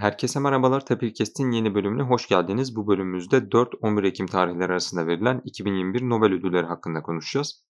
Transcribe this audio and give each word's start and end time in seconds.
Herkese 0.00 0.40
merhabalar. 0.40 0.86
Tapirkest'in 0.86 1.50
yeni 1.50 1.74
bölümüne 1.74 2.02
hoş 2.02 2.28
geldiniz. 2.28 2.76
Bu 2.76 2.86
bölümümüzde 2.86 3.36
4-11 3.36 4.06
Ekim 4.06 4.26
tarihleri 4.26 4.72
arasında 4.72 5.06
verilen 5.06 5.40
2021 5.44 6.02
Nobel 6.02 6.32
ödülleri 6.32 6.66
hakkında 6.66 7.02
konuşacağız. 7.02 7.64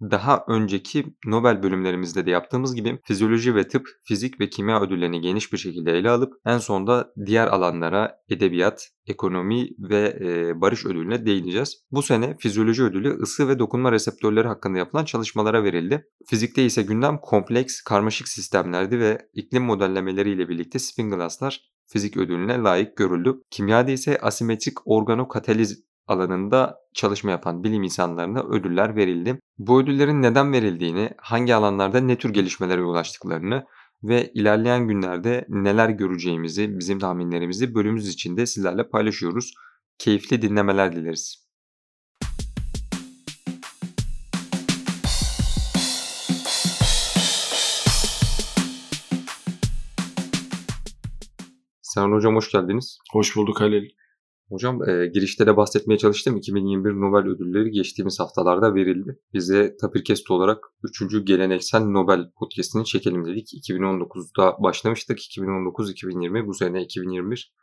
Daha 0.00 0.44
önceki 0.48 1.04
Nobel 1.26 1.62
bölümlerimizde 1.62 2.26
de 2.26 2.30
yaptığımız 2.30 2.74
gibi 2.74 2.98
fizyoloji 3.04 3.54
ve 3.54 3.68
tıp, 3.68 3.88
fizik 4.04 4.40
ve 4.40 4.48
kimya 4.48 4.80
ödüllerini 4.80 5.20
geniş 5.20 5.52
bir 5.52 5.58
şekilde 5.58 5.92
ele 5.92 6.10
alıp 6.10 6.32
en 6.46 6.58
sonda 6.58 7.12
diğer 7.26 7.46
alanlara 7.46 8.18
edebiyat, 8.28 8.88
ekonomi 9.06 9.68
ve 9.78 10.18
e, 10.20 10.60
barış 10.60 10.86
ödülüne 10.86 11.26
değineceğiz. 11.26 11.84
Bu 11.90 12.02
sene 12.02 12.36
fizyoloji 12.38 12.82
ödülü 12.82 13.18
ısı 13.22 13.48
ve 13.48 13.58
dokunma 13.58 13.92
reseptörleri 13.92 14.48
hakkında 14.48 14.78
yapılan 14.78 15.04
çalışmalara 15.04 15.64
verildi. 15.64 16.06
Fizikte 16.26 16.64
ise 16.64 16.82
gündem 16.82 17.18
kompleks, 17.22 17.80
karmaşık 17.80 18.28
sistemlerdi 18.28 19.00
ve 19.00 19.28
iklim 19.34 19.62
modellemeleriyle 19.62 20.48
birlikte 20.48 20.78
spin 20.78 21.10
glasslar 21.10 21.76
fizik 21.86 22.16
ödülüne 22.16 22.58
layık 22.58 22.96
görüldü. 22.96 23.40
Kimyada 23.50 23.90
ise 23.90 24.18
asimetrik 24.18 24.86
organokataliz 24.86 25.85
alanında 26.06 26.78
çalışma 26.94 27.30
yapan 27.30 27.64
bilim 27.64 27.82
insanlarına 27.82 28.40
ödüller 28.42 28.96
verildi. 28.96 29.40
Bu 29.58 29.80
ödüllerin 29.80 30.22
neden 30.22 30.52
verildiğini, 30.52 31.10
hangi 31.18 31.54
alanlarda 31.54 32.00
ne 32.00 32.18
tür 32.18 32.30
gelişmelere 32.30 32.82
ulaştıklarını 32.82 33.64
ve 34.02 34.30
ilerleyen 34.34 34.88
günlerde 34.88 35.46
neler 35.48 35.88
göreceğimizi, 35.88 36.78
bizim 36.78 36.98
tahminlerimizi 36.98 37.74
bölümümüz 37.74 38.08
içinde 38.08 38.46
sizlerle 38.46 38.88
paylaşıyoruz. 38.88 39.54
Keyifli 39.98 40.42
dinlemeler 40.42 40.96
dileriz. 40.96 41.46
Sen 51.82 52.12
hocam 52.12 52.36
hoş 52.36 52.52
geldiniz. 52.52 52.98
Hoş 53.12 53.36
bulduk 53.36 53.60
Halil. 53.60 53.90
Hocam 54.48 54.88
e, 54.88 55.06
girişte 55.06 55.46
de 55.46 55.56
bahsetmeye 55.56 55.98
çalıştım. 55.98 56.36
2021 56.36 56.90
Nobel 56.90 57.30
ödülleri 57.30 57.70
geçtiğimiz 57.70 58.20
haftalarda 58.20 58.74
verildi. 58.74 59.18
Bize 59.32 59.76
Tapirkest 59.76 60.30
olarak 60.30 60.64
3. 60.82 61.26
geleneksel 61.26 61.80
Nobel 61.80 62.30
podcastini 62.38 62.84
çekelim 62.84 63.24
dedik. 63.24 63.48
2019'da 63.68 64.62
başlamıştık. 64.62 65.18
2019-2020 65.18 66.46
bu 66.46 66.54
sene 66.54 66.82
2021 66.82 67.54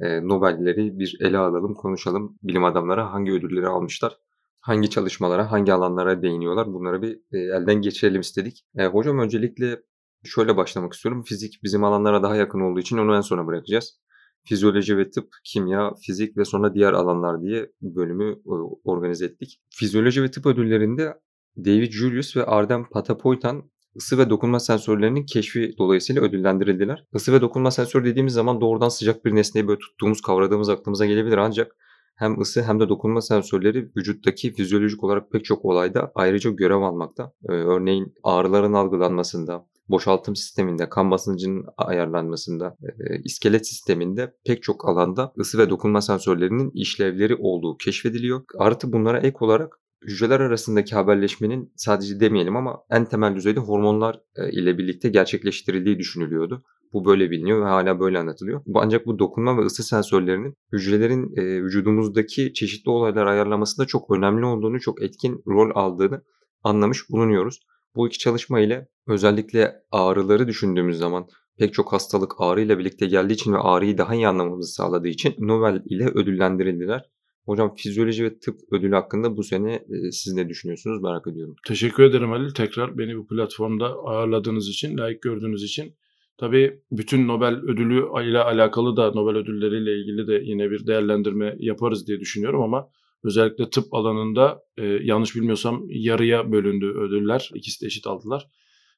e, 0.00 0.28
Nobel'leri 0.28 0.98
bir 0.98 1.16
ele 1.20 1.38
alalım, 1.38 1.74
konuşalım. 1.74 2.38
Bilim 2.42 2.64
adamları 2.64 3.00
hangi 3.00 3.32
ödülleri 3.32 3.66
almışlar? 3.66 4.16
Hangi 4.60 4.90
çalışmalara, 4.90 5.50
hangi 5.52 5.72
alanlara 5.72 6.22
değiniyorlar? 6.22 6.66
Bunları 6.72 7.02
bir 7.02 7.14
e, 7.32 7.38
elden 7.38 7.80
geçirelim 7.82 8.20
istedik. 8.20 8.64
E, 8.78 8.86
hocam 8.86 9.18
öncelikle 9.18 9.82
şöyle 10.24 10.56
başlamak 10.56 10.92
istiyorum. 10.92 11.22
Fizik 11.22 11.60
bizim 11.62 11.84
alanlara 11.84 12.22
daha 12.22 12.36
yakın 12.36 12.60
olduğu 12.60 12.80
için 12.80 12.98
onu 12.98 13.16
en 13.16 13.20
sona 13.20 13.46
bırakacağız 13.46 14.02
fizyoloji 14.44 14.98
ve 14.98 15.10
tıp, 15.10 15.28
kimya, 15.44 15.92
fizik 16.06 16.36
ve 16.36 16.44
sonra 16.44 16.74
diğer 16.74 16.92
alanlar 16.92 17.42
diye 17.42 17.72
bölümü 17.82 18.32
e, 18.32 18.52
organize 18.84 19.24
ettik. 19.24 19.60
Fizyoloji 19.70 20.22
ve 20.22 20.30
tıp 20.30 20.46
ödüllerinde 20.46 21.14
David 21.56 21.92
Julius 21.92 22.36
ve 22.36 22.44
Ardem 22.44 22.84
Patapoitan 22.90 23.70
ısı 23.96 24.18
ve 24.18 24.30
dokunma 24.30 24.60
sensörlerinin 24.60 25.26
keşfi 25.26 25.74
dolayısıyla 25.78 26.22
ödüllendirildiler. 26.22 27.06
Isı 27.14 27.32
ve 27.32 27.40
dokunma 27.40 27.70
sensör 27.70 28.04
dediğimiz 28.04 28.34
zaman 28.34 28.60
doğrudan 28.60 28.88
sıcak 28.88 29.24
bir 29.24 29.34
nesneyi 29.34 29.68
böyle 29.68 29.78
tuttuğumuz, 29.78 30.20
kavradığımız 30.20 30.68
aklımıza 30.68 31.06
gelebilir 31.06 31.36
ancak 31.36 31.76
hem 32.16 32.40
ısı 32.40 32.62
hem 32.62 32.80
de 32.80 32.88
dokunma 32.88 33.20
sensörleri 33.20 33.90
vücuttaki 33.96 34.52
fizyolojik 34.52 35.04
olarak 35.04 35.30
pek 35.32 35.44
çok 35.44 35.64
olayda 35.64 36.12
ayrıca 36.14 36.50
görev 36.50 36.80
almakta. 36.80 37.32
Ee, 37.48 37.52
örneğin 37.52 38.14
ağrıların 38.22 38.72
algılanmasında, 38.72 39.66
boşaltım 39.92 40.36
sisteminde, 40.36 40.88
kan 40.88 41.10
basıncının 41.10 41.64
ayarlanmasında, 41.76 42.76
e, 42.82 43.22
iskelet 43.24 43.66
sisteminde 43.68 44.34
pek 44.46 44.62
çok 44.62 44.88
alanda 44.88 45.32
ısı 45.38 45.58
ve 45.58 45.70
dokunma 45.70 46.00
sensörlerinin 46.00 46.70
işlevleri 46.74 47.34
olduğu 47.34 47.76
keşfediliyor. 47.76 48.42
Artı 48.58 48.92
bunlara 48.92 49.20
ek 49.20 49.36
olarak 49.40 49.78
hücreler 50.04 50.40
arasındaki 50.40 50.94
haberleşmenin 50.94 51.72
sadece 51.76 52.20
demeyelim 52.20 52.56
ama 52.56 52.78
en 52.90 53.04
temel 53.04 53.34
düzeyde 53.34 53.60
hormonlar 53.60 54.20
e, 54.36 54.50
ile 54.50 54.78
birlikte 54.78 55.08
gerçekleştirildiği 55.08 55.98
düşünülüyordu. 55.98 56.64
Bu 56.92 57.04
böyle 57.04 57.30
biliniyor 57.30 57.60
ve 57.60 57.68
hala 57.68 58.00
böyle 58.00 58.18
anlatılıyor. 58.18 58.62
Ancak 58.74 59.06
bu 59.06 59.18
dokunma 59.18 59.58
ve 59.58 59.62
ısı 59.62 59.82
sensörlerinin 59.82 60.54
hücrelerin 60.72 61.36
e, 61.36 61.62
vücudumuzdaki 61.62 62.52
çeşitli 62.52 62.90
olaylar 62.90 63.26
ayarlamasında 63.26 63.86
çok 63.86 64.10
önemli 64.10 64.46
olduğunu, 64.46 64.80
çok 64.80 65.02
etkin 65.02 65.42
rol 65.46 65.70
aldığını 65.74 66.22
anlamış 66.62 67.10
bulunuyoruz. 67.10 67.60
Bu 67.96 68.08
iki 68.08 68.18
çalışma 68.18 68.60
ile 68.60 68.88
özellikle 69.06 69.74
ağrıları 69.90 70.48
düşündüğümüz 70.48 70.98
zaman 70.98 71.26
pek 71.58 71.74
çok 71.74 71.92
hastalık 71.92 72.32
ağrıyla 72.38 72.78
birlikte 72.78 73.06
geldiği 73.06 73.32
için 73.32 73.52
ve 73.52 73.58
ağrıyı 73.58 73.98
daha 73.98 74.14
iyi 74.14 74.28
anlamamızı 74.28 74.72
sağladığı 74.72 75.08
için 75.08 75.34
Nobel 75.38 75.82
ile 75.86 76.08
ödüllendirildiler. 76.08 77.10
Hocam 77.44 77.74
fizyoloji 77.74 78.24
ve 78.24 78.38
tıp 78.38 78.60
ödülü 78.72 78.94
hakkında 78.94 79.36
bu 79.36 79.42
sene 79.42 79.74
e, 79.74 80.10
siz 80.10 80.34
ne 80.34 80.48
düşünüyorsunuz 80.48 81.02
merak 81.02 81.26
ediyorum. 81.26 81.54
Teşekkür 81.66 82.02
ederim 82.02 82.30
Halil. 82.30 82.50
Tekrar 82.50 82.98
beni 82.98 83.16
bu 83.16 83.26
platformda 83.26 83.86
ağırladığınız 83.86 84.68
için, 84.68 84.98
layık 84.98 85.22
gördüğünüz 85.22 85.62
için. 85.62 85.94
Tabii 86.38 86.80
bütün 86.90 87.28
Nobel 87.28 87.54
ödülü 87.54 87.98
ile 88.30 88.38
alakalı 88.38 88.96
da 88.96 89.10
Nobel 89.10 89.36
ödülleriyle 89.36 90.00
ilgili 90.00 90.26
de 90.26 90.40
yine 90.44 90.70
bir 90.70 90.86
değerlendirme 90.86 91.56
yaparız 91.58 92.06
diye 92.06 92.20
düşünüyorum 92.20 92.62
ama 92.62 92.88
özellikle 93.24 93.70
tıp 93.70 93.94
alanında 93.94 94.62
e, 94.78 94.86
yanlış 94.86 95.36
bilmiyorsam 95.36 95.82
yarıya 95.88 96.52
bölündü 96.52 96.86
ödüller. 96.86 97.50
İkisi 97.54 97.82
de 97.82 97.86
eşit 97.86 98.06
aldılar. 98.06 98.48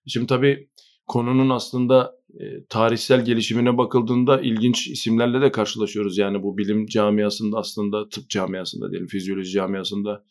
Şimdi 0.07 0.27
tabii 0.27 0.69
konunun 1.07 1.51
aslında 1.51 2.13
e, 2.41 2.65
tarihsel 2.69 3.25
gelişimine 3.25 3.79
bakıldığında 3.79 4.41
ilginç 4.41 4.89
isimlerle 4.89 5.41
de 5.41 5.51
karşılaşıyoruz. 5.53 6.19
Yani 6.19 6.43
bu 6.43 6.59
bilim 6.59 6.87
camiasında 6.87 7.59
aslında 7.59 8.09
tıp 8.09 8.31
camiasında 8.31 8.91
diyelim 8.91 9.09
fizyoloji 9.09 9.51
camiasında 9.51 10.25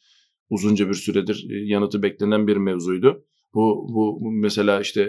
uzunca 0.49 0.89
bir 0.89 0.93
süredir 0.93 1.45
e, 1.49 1.65
yanıtı 1.65 2.03
beklenen 2.03 2.47
bir 2.47 2.57
mevzuydu. 2.57 3.25
Bu, 3.53 3.87
bu 3.89 4.31
mesela 4.31 4.81
işte 4.81 5.03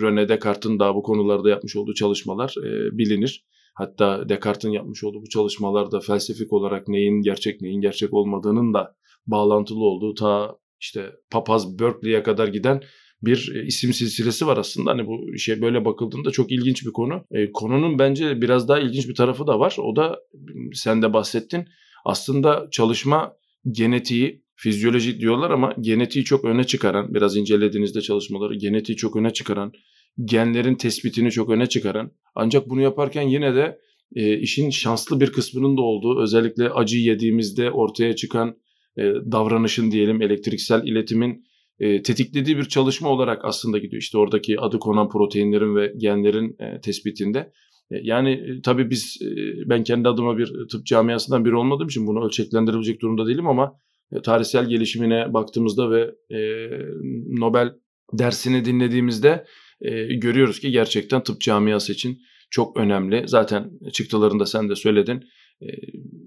René 0.00 0.28
Descartes'in 0.28 0.78
daha 0.78 0.94
bu 0.94 1.02
konularda 1.02 1.50
yapmış 1.50 1.76
olduğu 1.76 1.94
çalışmalar 1.94 2.54
e, 2.64 2.98
bilinir. 2.98 3.44
Hatta 3.74 4.28
Descartes'in 4.28 4.72
yapmış 4.72 5.04
olduğu 5.04 5.22
bu 5.22 5.28
çalışmalarda 5.28 6.00
felsefik 6.00 6.52
olarak 6.52 6.88
neyin 6.88 7.22
gerçek 7.22 7.60
neyin 7.60 7.80
gerçek 7.80 8.14
olmadığının 8.14 8.74
da 8.74 8.94
bağlantılı 9.26 9.84
olduğu 9.84 10.14
ta 10.14 10.56
işte 10.80 11.10
papaz 11.30 11.78
Berkeley'e 11.78 12.22
kadar 12.22 12.48
giden 12.48 12.82
bir 13.22 13.52
e, 13.54 13.66
isim 13.66 13.92
silsilesi 13.92 14.46
var 14.46 14.56
aslında. 14.56 14.90
Hani 14.90 15.06
bu 15.06 15.38
şey 15.38 15.62
böyle 15.62 15.84
bakıldığında 15.84 16.30
çok 16.30 16.52
ilginç 16.52 16.86
bir 16.86 16.92
konu. 16.92 17.24
E, 17.30 17.52
konunun 17.52 17.98
bence 17.98 18.42
biraz 18.42 18.68
daha 18.68 18.78
ilginç 18.78 19.08
bir 19.08 19.14
tarafı 19.14 19.46
da 19.46 19.60
var. 19.60 19.76
O 19.78 19.96
da 19.96 20.18
sen 20.72 21.02
de 21.02 21.12
bahsettin. 21.12 21.64
Aslında 22.04 22.68
çalışma 22.70 23.32
genetiği, 23.70 24.44
fizyoloji 24.54 25.20
diyorlar 25.20 25.50
ama 25.50 25.74
genetiği 25.80 26.24
çok 26.24 26.44
öne 26.44 26.64
çıkaran, 26.64 27.14
biraz 27.14 27.36
incelediğinizde 27.36 28.00
çalışmaları 28.00 28.54
genetiği 28.54 28.96
çok 28.96 29.16
öne 29.16 29.32
çıkaran, 29.32 29.72
genlerin 30.24 30.74
tespitini 30.74 31.30
çok 31.30 31.50
öne 31.50 31.66
çıkaran 31.66 32.10
ancak 32.34 32.68
bunu 32.68 32.80
yaparken 32.80 33.22
yine 33.22 33.54
de 33.54 33.78
e, 34.16 34.38
işin 34.38 34.70
şanslı 34.70 35.20
bir 35.20 35.32
kısmının 35.32 35.76
da 35.76 35.82
olduğu 35.82 36.22
özellikle 36.22 36.70
acı 36.70 36.98
yediğimizde 36.98 37.70
ortaya 37.70 38.16
çıkan 38.16 38.56
e, 38.98 39.02
davranışın 39.32 39.90
diyelim 39.90 40.22
elektriksel 40.22 40.86
iletimin 40.86 41.44
e, 41.78 42.02
tetiklediği 42.02 42.56
bir 42.56 42.64
çalışma 42.64 43.08
olarak 43.08 43.44
aslında 43.44 43.78
gidiyor. 43.78 44.02
İşte 44.02 44.18
oradaki 44.18 44.60
adı 44.60 44.78
konan 44.78 45.08
proteinlerin 45.08 45.76
ve 45.76 45.92
genlerin 45.96 46.56
e, 46.58 46.80
tespitinde. 46.80 47.38
E, 47.90 47.96
yani 48.02 48.30
e, 48.30 48.62
tabii 48.62 48.90
biz 48.90 49.18
e, 49.22 49.28
ben 49.68 49.84
kendi 49.84 50.08
adıma 50.08 50.38
bir 50.38 50.52
tıp 50.72 50.86
camiasından 50.86 51.44
biri 51.44 51.56
olmadığım 51.56 51.86
için 51.86 52.06
bunu 52.06 52.24
ölçeklendirebilecek 52.24 53.02
durumda 53.02 53.26
değilim 53.26 53.46
ama 53.46 53.72
e, 54.12 54.22
tarihsel 54.22 54.68
gelişimine 54.68 55.34
baktığımızda 55.34 55.90
ve 55.90 56.14
e, 56.30 56.40
Nobel 57.28 57.72
dersini 58.12 58.64
dinlediğimizde 58.64 59.44
e, 59.80 60.14
görüyoruz 60.14 60.60
ki 60.60 60.70
gerçekten 60.70 61.22
tıp 61.22 61.40
camiası 61.40 61.92
için 61.92 62.22
çok 62.50 62.76
önemli. 62.76 63.22
Zaten 63.26 63.70
çıktılarında 63.92 64.46
sen 64.46 64.68
de 64.68 64.76
söyledin. 64.76 65.24
E, 65.62 65.66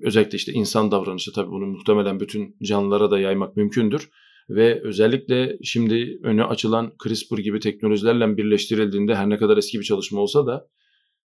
özellikle 0.04 0.36
işte 0.36 0.52
insan 0.52 0.92
davranışı 0.92 1.34
tabii 1.34 1.52
bunu 1.52 1.66
muhtemelen 1.66 2.20
bütün 2.20 2.56
canlılara 2.64 3.12
da 3.12 3.20
yaymak 3.20 3.58
mümkündür 3.58 4.10
ve 4.50 4.82
özellikle 4.84 5.58
şimdi 5.64 6.20
önü 6.24 6.44
açılan 6.44 6.94
CRISPR 7.04 7.38
gibi 7.38 7.60
teknolojilerle 7.60 8.38
birleştirildiğinde 8.38 9.16
her 9.16 9.30
ne 9.30 9.38
kadar 9.38 9.58
eski 9.58 9.80
bir 9.80 9.84
çalışma 9.84 10.22
olsa 10.22 10.48
da 10.48 10.68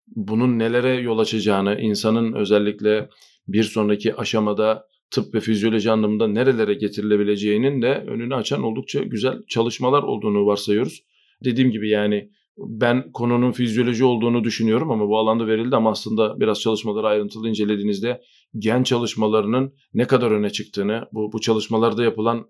bunun 0.08 0.60
nelere 0.60 0.94
yol 0.94 1.20
açacağını, 1.20 1.80
insanın 1.82 2.34
özellikle 2.34 3.10
bir 3.48 3.64
sonraki 3.64 4.16
aşamada 4.16 4.88
tıp 5.12 5.34
ve 5.34 5.40
fizyoloji 5.40 5.92
anlamında 5.92 6.28
nerelere 6.28 6.74
getirilebileceğinin 6.74 7.82
de 7.82 8.04
önünü 8.08 8.36
açan 8.36 8.64
oldukça 8.64 9.00
güzel 9.00 9.44
çalışmalar 9.48 10.04
olduğunu 10.04 10.46
varsayıyoruz. 10.46 11.04
Dediğim 11.44 11.72
gibi 11.72 11.90
yani 11.90 12.30
ben 12.58 13.12
konunun 13.12 13.52
fizyoloji 13.52 14.06
olduğunu 14.06 14.44
düşünüyorum 14.44 14.92
ama 14.92 15.08
bu 15.08 15.18
alanda 15.18 15.48
verildi 15.48 15.76
ama 15.76 15.92
aslında 15.92 16.40
biraz 16.40 16.62
çalışmaları 16.62 17.08
ayrıntılı 17.08 17.50
incelediğinizde 17.50 18.22
gen 18.58 18.84
çalışmalarının 18.84 19.74
ne 19.94 20.08
kadar 20.08 20.32
öne 20.32 20.50
çıktığını, 20.50 21.08
bu, 21.12 21.32
bu 21.34 21.42
çalışmalarda 21.42 22.04
yapılan 22.04 22.48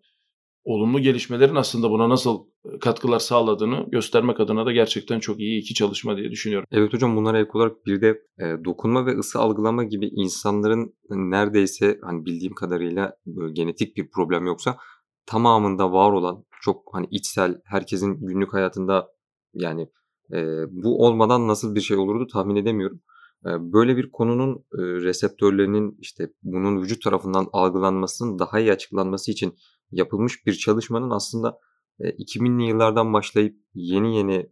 olumlu 0.64 1.00
gelişmelerin 1.00 1.56
aslında 1.56 1.92
buna 1.92 2.10
nasıl 2.10 2.46
katkılar 2.82 3.20
sağladığını 3.20 3.86
göstermek 3.92 4.40
adına 4.40 4.66
da 4.66 4.72
gerçekten 4.72 5.20
çok 5.20 5.40
iyi 5.40 5.62
iki 5.62 5.74
çalışma 5.74 6.18
diye 6.18 6.32
düşünüyorum. 6.32 6.68
Evet 6.72 6.94
hocam 6.94 7.16
bunlara 7.16 7.40
ek 7.40 7.50
olarak 7.54 7.86
bir 7.86 8.02
de 8.02 8.08
e, 8.40 8.66
dokunma 8.66 9.06
ve 9.06 9.18
ısı 9.18 9.40
algılama 9.40 9.84
gibi 9.84 10.08
insanların 10.08 10.94
neredeyse 11.10 12.00
hani 12.04 12.26
bildiğim 12.26 12.54
kadarıyla 12.54 13.14
böyle 13.26 13.54
genetik 13.54 13.98
bir 13.98 14.10
problem 14.10 14.46
yoksa 14.46 14.78
tamamında 15.26 15.92
var 15.92 16.12
olan 16.12 16.44
çok 16.62 16.84
hani 16.94 17.08
içsel 17.12 17.62
herkesin 17.66 18.26
günlük 18.28 18.54
hayatında 18.54 19.08
yani 19.54 19.90
e, 20.34 20.38
bu 20.70 21.06
olmadan 21.06 21.48
nasıl 21.48 21.76
bir 21.76 21.82
şey 21.82 21.98
olurdu 21.98 22.28
tahmin 22.34 22.56
edemiyorum. 22.56 23.02
E, 23.46 23.50
böyle 23.74 23.98
bir 23.98 24.12
konunun 24.12 24.56
e, 24.56 24.82
reseptörlerinin 24.82 25.98
işte 26.00 26.30
bunun 26.44 26.82
vücut 26.82 27.04
tarafından 27.04 27.48
algılanmasının 27.54 28.40
daha 28.40 28.60
iyi 28.60 28.72
açıklanması 28.72 29.32
için 29.32 29.56
yapılmış 29.92 30.46
bir 30.46 30.54
çalışmanın 30.54 31.10
aslında 31.10 31.60
e, 32.00 32.10
2000'li 32.10 32.70
yıllardan 32.70 33.14
başlayıp 33.14 33.58
yeni 33.74 34.18
yeni 34.18 34.50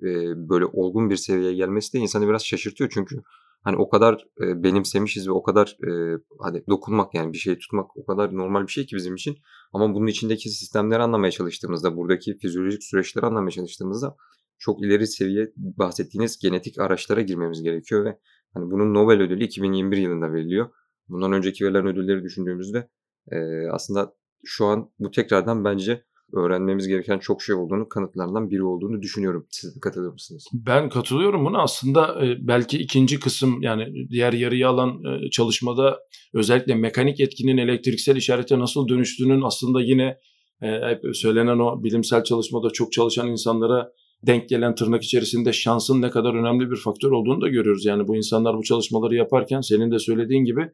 böyle 0.49 0.65
olgun 0.65 1.09
bir 1.09 1.15
seviyeye 1.15 1.53
gelmesi 1.53 1.93
de 1.93 1.99
insanı 1.99 2.27
biraz 2.27 2.45
şaşırtıyor 2.45 2.89
çünkü 2.93 3.21
hani 3.65 3.77
o 3.77 3.89
kadar 3.89 4.13
e, 4.41 4.63
benimsemişiz 4.63 5.27
ve 5.27 5.31
o 5.31 5.44
kadar 5.44 5.77
e, 5.88 6.19
hadi 6.39 6.63
dokunmak 6.69 7.13
yani 7.13 7.33
bir 7.33 7.38
şey 7.38 7.57
tutmak 7.57 7.97
o 7.97 8.06
kadar 8.06 8.35
normal 8.35 8.67
bir 8.67 8.71
şey 8.71 8.85
ki 8.85 8.95
bizim 8.95 9.15
için 9.15 9.38
ama 9.73 9.95
bunun 9.95 10.07
içindeki 10.07 10.50
sistemleri 10.50 11.01
anlamaya 11.01 11.31
çalıştığımızda 11.31 11.97
buradaki 11.97 12.38
fizyolojik 12.38 12.83
süreçleri 12.83 13.25
anlamaya 13.25 13.51
çalıştığımızda 13.51 14.15
çok 14.57 14.85
ileri 14.85 15.07
seviye 15.07 15.51
bahsettiğiniz 15.56 16.39
genetik 16.39 16.79
araçlara 16.79 17.21
girmemiz 17.21 17.63
gerekiyor 17.63 18.06
ve 18.06 18.19
hani 18.53 18.71
bunun 18.71 18.94
Nobel 18.94 19.21
ödülü 19.21 19.44
2021 19.44 19.97
yılında 19.97 20.33
veriliyor. 20.33 20.69
Bundan 21.09 21.33
önceki 21.33 21.65
verilen 21.65 21.88
ödülleri 21.88 22.23
düşündüğümüzde 22.23 22.89
e, 23.31 23.38
aslında 23.71 24.15
şu 24.44 24.65
an 24.65 24.91
bu 25.00 25.12
tekrardan 25.12 25.65
bence 25.65 26.06
öğrenmemiz 26.35 26.87
gereken 26.87 27.19
çok 27.19 27.41
şey 27.41 27.55
olduğunu, 27.55 27.89
kanıtlarından 27.89 28.49
biri 28.49 28.63
olduğunu 28.63 29.01
düşünüyorum. 29.01 29.47
Siz 29.49 29.75
de 29.75 29.79
katılır 29.79 30.11
mısınız? 30.11 30.45
Ben 30.53 30.89
katılıyorum 30.89 31.45
buna. 31.45 31.61
Aslında 31.61 32.25
e, 32.25 32.47
belki 32.47 32.77
ikinci 32.77 33.19
kısım 33.19 33.61
yani 33.61 34.09
diğer 34.09 34.33
yarıya 34.33 34.69
alan 34.69 35.03
e, 35.03 35.29
çalışmada 35.29 35.99
özellikle 36.33 36.75
mekanik 36.75 37.19
etkinin 37.19 37.57
elektriksel 37.57 38.15
işarete 38.15 38.59
nasıl 38.59 38.87
dönüştüğünün 38.87 39.41
aslında 39.41 39.81
yine 39.81 40.17
e, 40.61 40.67
hep 40.67 41.15
söylenen 41.15 41.59
o 41.59 41.83
bilimsel 41.83 42.23
çalışmada 42.23 42.69
çok 42.69 42.91
çalışan 42.91 43.27
insanlara 43.27 43.91
denk 44.23 44.49
gelen 44.49 44.75
tırnak 44.75 45.03
içerisinde 45.03 45.53
şansın 45.53 46.01
ne 46.01 46.09
kadar 46.09 46.33
önemli 46.33 46.71
bir 46.71 46.75
faktör 46.75 47.11
olduğunu 47.11 47.41
da 47.41 47.47
görüyoruz. 47.47 47.85
Yani 47.85 48.07
bu 48.07 48.15
insanlar 48.15 48.57
bu 48.57 48.63
çalışmaları 48.63 49.15
yaparken 49.15 49.61
senin 49.61 49.91
de 49.91 49.99
söylediğin 49.99 50.45
gibi 50.45 50.71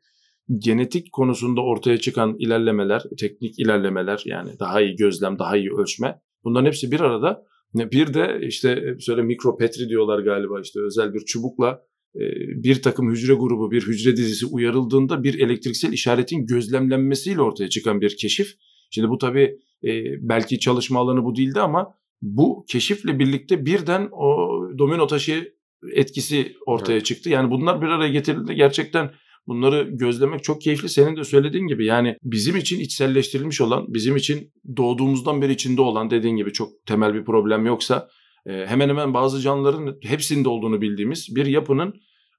genetik 0.57 1.11
konusunda 1.11 1.61
ortaya 1.61 1.97
çıkan 1.97 2.35
ilerlemeler, 2.39 3.03
teknik 3.19 3.59
ilerlemeler 3.59 4.21
yani 4.25 4.49
daha 4.59 4.81
iyi 4.81 4.95
gözlem, 4.95 5.39
daha 5.39 5.57
iyi 5.57 5.71
ölçme 5.71 6.21
bunların 6.43 6.65
hepsi 6.65 6.91
bir 6.91 6.99
arada. 6.99 7.43
Bir 7.73 8.13
de 8.13 8.39
işte 8.41 8.95
söyle 8.99 9.21
mikropetri 9.21 9.89
diyorlar 9.89 10.19
galiba 10.19 10.61
işte 10.61 10.79
özel 10.79 11.13
bir 11.13 11.19
çubukla 11.19 11.81
e, 12.15 12.21
bir 12.63 12.81
takım 12.81 13.11
hücre 13.11 13.33
grubu, 13.33 13.71
bir 13.71 13.87
hücre 13.87 14.17
dizisi 14.17 14.45
uyarıldığında 14.45 15.23
bir 15.23 15.39
elektriksel 15.39 15.93
işaretin 15.93 16.45
gözlemlenmesiyle 16.45 17.41
ortaya 17.41 17.69
çıkan 17.69 18.01
bir 18.01 18.17
keşif. 18.17 18.47
Şimdi 18.91 19.09
bu 19.09 19.17
tabii 19.17 19.59
e, 19.83 19.89
belki 20.29 20.59
çalışma 20.59 20.99
alanı 20.99 21.23
bu 21.23 21.35
değildi 21.35 21.59
ama 21.59 21.95
bu 22.21 22.65
keşifle 22.69 23.19
birlikte 23.19 23.65
birden 23.65 24.09
o 24.11 24.49
domino 24.77 25.07
taşı 25.07 25.53
etkisi 25.93 26.55
ortaya 26.65 26.93
evet. 26.93 27.05
çıktı. 27.05 27.29
Yani 27.29 27.51
bunlar 27.51 27.81
bir 27.81 27.87
araya 27.87 28.11
getirildi. 28.11 28.55
Gerçekten 28.55 29.11
bunları 29.51 29.89
gözlemek 29.91 30.43
çok 30.43 30.61
keyifli. 30.61 30.89
Senin 30.89 31.17
de 31.17 31.23
söylediğin 31.23 31.67
gibi 31.67 31.85
yani 31.85 32.17
bizim 32.23 32.55
için 32.55 32.79
içselleştirilmiş 32.79 33.61
olan, 33.61 33.85
bizim 33.87 34.15
için 34.15 34.53
doğduğumuzdan 34.77 35.41
beri 35.41 35.51
içinde 35.51 35.81
olan 35.81 36.09
dediğin 36.09 36.35
gibi 36.35 36.53
çok 36.53 36.69
temel 36.85 37.13
bir 37.13 37.25
problem 37.25 37.65
yoksa 37.65 38.09
e, 38.45 38.65
hemen 38.67 38.89
hemen 38.89 39.13
bazı 39.13 39.41
canlıların 39.41 39.97
hepsinde 40.03 40.49
olduğunu 40.49 40.81
bildiğimiz 40.81 41.35
bir 41.35 41.45
yapının 41.45 41.93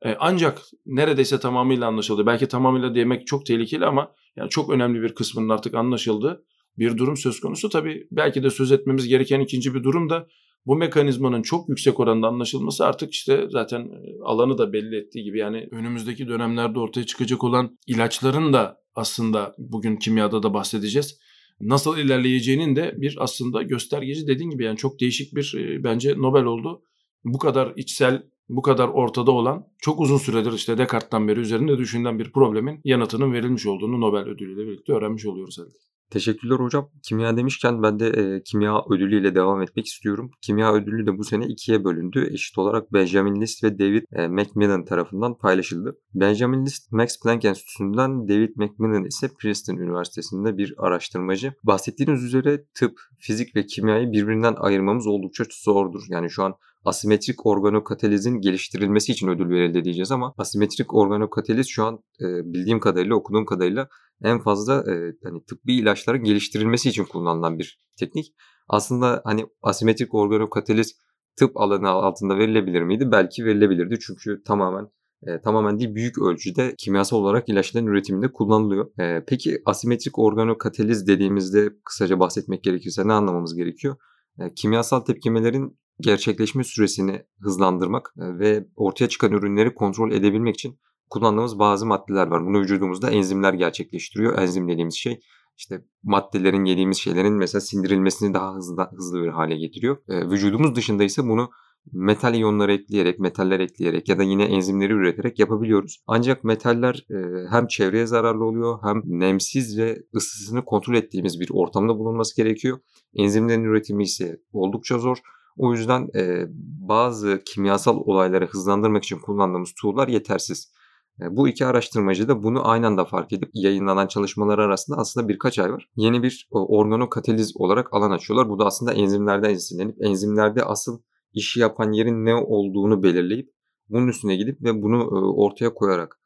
e, 0.05 0.17
ancak 0.21 0.63
neredeyse 0.87 1.41
tamamıyla 1.41 1.87
anlaşıldı. 1.87 2.27
Belki 2.27 2.49
tamamıyla 2.49 2.95
demek 2.95 3.27
çok 3.27 3.47
tehlikeli 3.47 3.87
ama 3.87 4.13
yani 4.37 4.51
çok 4.51 4.71
önemli 4.71 5.03
bir 5.03 5.15
kısmının 5.15 5.49
artık 5.49 5.75
anlaşıldığı 5.75 6.45
bir 6.79 6.99
durum 6.99 7.17
söz 7.17 7.41
konusu. 7.41 7.69
Tabii 7.69 8.07
belki 8.11 8.43
de 8.43 8.51
söz 8.51 8.73
etmemiz 8.73 9.09
gereken 9.09 9.41
ikinci 9.41 9.75
bir 9.75 9.83
durum 9.83 10.11
da 10.11 10.27
bu 10.67 10.77
mekanizmanın 10.77 11.43
çok 11.43 11.69
yüksek 11.69 12.01
oranda 12.01 12.29
anlaşılması 12.29 12.87
artık 12.87 13.13
işte 13.13 13.47
zaten 13.51 13.81
e, 13.81 14.23
alanı 14.25 14.59
da 14.59 14.73
belli 14.73 14.97
ettiği 14.97 15.25
gibi 15.25 15.39
yani 15.39 15.69
önümüzdeki 15.71 16.29
dönemlerde 16.29 16.79
ortaya 16.79 17.07
çıkacak 17.07 17.45
olan 17.45 17.79
ilaçların 17.87 18.53
da 18.53 18.83
aslında 18.95 19.55
bugün 19.59 19.97
kimyada 19.97 20.43
da 20.43 20.55
bahsedeceğiz. 20.55 21.19
Nasıl 21.61 21.99
ilerleyeceğinin 21.99 22.77
de 22.77 22.95
bir 22.97 23.17
aslında 23.21 23.63
göstergeci 23.63 24.27
dediğin 24.27 24.51
gibi 24.51 24.65
yani 24.65 24.77
çok 24.77 25.01
değişik 25.01 25.35
bir 25.35 25.55
e, 25.59 25.85
bence 25.85 26.15
Nobel 26.17 26.45
oldu. 26.45 26.83
Bu 27.25 27.39
kadar 27.39 27.73
içsel, 27.77 28.23
bu 28.49 28.63
kadar 28.63 28.89
ortada 28.89 29.31
olan 29.31 29.67
çok 29.79 30.01
uzun 30.01 30.19
süredir 30.19 30.53
işte 30.53 30.79
Descartes'tan 30.79 31.29
beri 31.29 31.41
üzerinde 31.41 31.79
düşünülen 31.79 32.19
bir 32.19 32.33
problemin 32.33 32.81
yanıtının 32.85 33.33
verilmiş 33.33 33.67
olduğunu 33.67 34.01
Nobel 34.01 34.25
ödülüyle 34.25 34.67
birlikte 34.67 34.93
öğrenmiş 34.93 35.27
oluyoruz 35.27 35.59
herhalde. 35.59 35.92
Teşekkürler 36.13 36.57
hocam. 36.57 36.91
Kimya 37.03 37.37
demişken 37.37 37.83
ben 37.83 38.01
de 38.01 38.07
e, 38.07 38.43
kimya 38.43 38.85
ödülüyle 38.91 39.35
devam 39.35 39.63
etmek 39.63 39.87
istiyorum. 39.87 40.31
Kimya 40.41 40.73
ödülü 40.73 41.07
de 41.07 41.19
bu 41.19 41.25
sene 41.25 41.47
ikiye 41.47 41.85
bölündü. 41.85 42.29
Eşit 42.33 42.59
olarak 42.59 42.93
Benjamin 42.93 43.41
List 43.41 43.65
ve 43.65 43.79
David 43.79 44.03
e, 44.13 44.29
Macmillan 44.29 44.85
tarafından 44.85 45.39
paylaşıldı. 45.39 45.99
Benjamin 46.15 46.67
List 46.67 46.93
Max 46.93 47.21
Planck 47.23 47.45
Enstitüsü'nden, 47.45 48.29
David 48.29 48.57
Macmillan 48.57 49.05
ise 49.05 49.29
Princeton 49.39 49.77
Üniversitesi'nde 49.77 50.59
bir 50.59 50.75
araştırmacı. 50.79 51.55
Bahsettiğiniz 51.65 52.25
üzere 52.25 52.65
tıp, 52.75 53.01
fizik 53.19 53.57
ve 53.57 53.67
kimyayı 53.67 54.13
birbirinden 54.13 54.55
ayırmamız 54.59 55.07
oldukça 55.07 55.45
zordur. 55.65 56.03
Yani 56.09 56.31
şu 56.31 56.45
an 56.45 56.55
asimetrik 56.85 57.47
organokatalizin 57.47 58.41
geliştirilmesi 58.41 59.13
için 59.13 59.29
ödül 59.29 59.51
verildi 59.51 59.85
diyeceğiz 59.85 60.13
ama 60.13 60.35
asimetrik 60.39 60.95
organokataliz 60.95 61.67
şu 61.69 61.85
an 61.85 61.99
e, 62.21 62.25
bildiğim 62.53 62.81
kadarıyla 62.81 63.15
okuduğum 63.15 63.45
kadarıyla 63.45 63.89
en 64.23 64.39
fazla 64.39 64.75
e, 64.75 64.95
hani 65.25 65.45
tıbbi 65.45 65.75
ilaçların 65.75 66.25
geliştirilmesi 66.25 66.89
için 66.89 67.05
kullanılan 67.05 67.59
bir 67.59 67.81
teknik. 67.99 68.35
Aslında 68.69 69.23
hani 69.25 69.47
asimetrik 69.63 70.15
organokataliz 70.15 70.97
tıp 71.37 71.57
alanı 71.57 71.89
altında 71.89 72.39
verilebilir 72.39 72.83
miydi? 72.83 73.09
Belki 73.13 73.45
verilebilirdi 73.45 73.99
çünkü 74.07 74.43
tamamen 74.43 74.89
e, 75.27 75.41
tamamen 75.41 75.79
değil 75.79 75.95
büyük 75.95 76.19
ölçüde 76.19 76.75
kimyasal 76.79 77.17
olarak 77.17 77.49
ilaçların 77.49 77.87
üretiminde 77.87 78.33
kullanılıyor. 78.33 78.99
E, 78.99 79.25
peki 79.27 79.63
asimetrik 79.67 80.19
organokataliz 80.19 81.07
dediğimizde 81.07 81.71
kısaca 81.85 82.21
bahsetmek 82.21 82.65
gerekirse 82.65 83.09
ne 83.09 83.13
anlamamız 83.13 83.55
gerekiyor? 83.55 83.97
E, 84.39 84.55
kimyasal 84.55 85.01
tepkimelerin 85.01 85.79
gerçekleşme 86.01 86.65
süresini 86.65 87.23
hızlandırmak 87.41 88.15
ve 88.17 88.67
ortaya 88.77 89.09
çıkan 89.09 89.33
ürünleri 89.33 89.75
kontrol 89.75 90.13
edebilmek 90.13 90.55
için 90.55 90.79
kullandığımız 91.13 91.59
bazı 91.59 91.87
maddeler 91.87 92.27
var. 92.27 92.47
Bunu 92.47 92.61
vücudumuzda 92.61 93.11
enzimler 93.11 93.55
gerçekleştiriyor. 93.55 94.39
Enzim 94.39 94.69
dediğimiz 94.69 94.95
şey 94.95 95.21
işte 95.57 95.85
maddelerin 96.03 96.65
yediğimiz 96.65 96.99
şeylerin 96.99 97.33
mesela 97.33 97.61
sindirilmesini 97.61 98.35
daha 98.35 98.55
hızlı 98.55 98.89
hızlı 98.93 99.23
bir 99.23 99.29
hale 99.29 99.57
getiriyor. 99.57 99.97
E, 100.09 100.31
vücudumuz 100.31 100.75
dışında 100.75 101.05
ise 101.05 101.25
bunu 101.25 101.51
metal 101.93 102.35
iyonları 102.35 102.73
ekleyerek, 102.73 103.19
metaller 103.19 103.61
ekleyerek 103.61 104.09
ya 104.09 104.19
da 104.19 104.23
yine 104.23 104.45
enzimleri 104.45 104.93
üreterek 104.93 105.39
yapabiliyoruz. 105.39 106.03
Ancak 106.07 106.45
metaller 106.45 107.07
e, 107.11 107.49
hem 107.51 107.67
çevreye 107.67 108.07
zararlı 108.07 108.45
oluyor 108.45 108.79
hem 108.83 109.03
nemsiz 109.05 109.79
ve 109.79 110.03
ısısını 110.15 110.65
kontrol 110.65 110.95
ettiğimiz 110.95 111.41
bir 111.41 111.51
ortamda 111.53 111.99
bulunması 111.99 112.37
gerekiyor. 112.37 112.79
Enzimlerin 113.15 113.65
üretimi 113.65 114.03
ise 114.03 114.41
oldukça 114.53 114.99
zor. 114.99 115.19
O 115.57 115.73
yüzden 115.73 116.09
e, 116.17 116.45
bazı 116.89 117.43
kimyasal 117.47 117.97
olayları 117.97 118.47
hızlandırmak 118.47 119.05
için 119.05 119.19
kullandığımız 119.19 119.73
tool'lar 119.83 120.09
yetersiz. 120.09 120.73
E, 121.21 121.37
bu 121.37 121.49
iki 121.49 121.67
araştırmacı 121.67 122.29
da 122.29 122.43
bunu 122.43 122.69
aynı 122.69 122.87
anda 122.87 123.05
fark 123.05 123.33
edip 123.33 123.51
yayınlanan 123.55 124.07
çalışmalar 124.07 124.59
arasında 124.59 124.97
aslında 124.97 125.29
birkaç 125.29 125.59
ay 125.59 125.73
var. 125.73 125.89
Yeni 125.97 126.23
bir 126.23 126.49
organokataliz 126.51 127.57
olarak 127.57 127.95
alan 127.95 128.11
açıyorlar. 128.11 128.49
Bu 128.49 128.59
da 128.59 128.65
aslında 128.65 128.93
enzimlerden 128.93 129.51
esinlenip 129.51 129.97
enzimlerde 130.05 130.65
asıl 130.65 131.03
işi 131.33 131.61
yapan 131.61 131.93
yerin 131.93 132.25
ne 132.25 132.35
olduğunu 132.35 133.03
belirleyip 133.03 133.51
bunun 133.89 134.09
üstüne 134.09 134.37
gidip 134.37 134.63
ve 134.63 134.83
bunu 134.83 135.05
ortaya 135.37 135.75
koyarak 135.75 136.21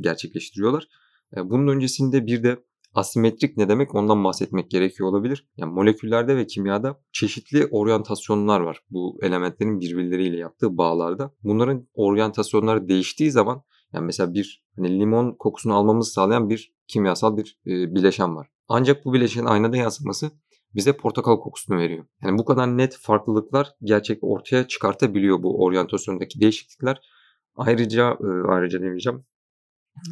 gerçekleştiriyorlar. 0.00 0.88
Bunun 1.36 1.68
öncesinde 1.68 2.26
bir 2.26 2.42
de 2.42 2.64
asimetrik 2.94 3.56
ne 3.56 3.68
demek 3.68 3.94
ondan 3.94 4.24
bahsetmek 4.24 4.70
gerekiyor 4.70 5.08
olabilir. 5.08 5.48
Yani 5.56 5.72
moleküllerde 5.72 6.36
ve 6.36 6.46
kimyada 6.46 7.00
çeşitli 7.12 7.66
oryantasyonlar 7.66 8.60
var 8.60 8.80
bu 8.90 9.18
elementlerin 9.22 9.80
birbirleriyle 9.80 10.36
yaptığı 10.36 10.76
bağlarda. 10.76 11.34
Bunların 11.42 11.88
oryantasyonları 11.94 12.88
değiştiği 12.88 13.30
zaman 13.30 13.62
yani 13.92 14.06
mesela 14.06 14.34
bir 14.34 14.64
hani 14.76 15.00
limon 15.00 15.34
kokusunu 15.38 15.74
almamızı 15.74 16.12
sağlayan 16.12 16.50
bir 16.50 16.72
kimyasal 16.88 17.36
bir 17.36 17.58
e, 17.66 17.94
bileşen 17.94 18.36
var. 18.36 18.48
Ancak 18.68 19.04
bu 19.04 19.12
bileşenin 19.12 19.46
aynada 19.46 19.76
yansıması 19.76 20.30
bize 20.74 20.92
portakal 20.92 21.36
kokusunu 21.40 21.78
veriyor. 21.78 22.06
Yani 22.22 22.38
bu 22.38 22.44
kadar 22.44 22.76
net 22.78 22.96
farklılıklar 22.96 23.74
gerçek 23.82 24.18
ortaya 24.22 24.68
çıkartabiliyor 24.68 25.42
bu 25.42 25.64
oryantasyondaki 25.64 26.40
değişiklikler. 26.40 27.00
Ayrıca 27.56 28.10
e, 28.10 28.48
ayrıca 28.48 28.80
demeyeceğim. 28.80 29.24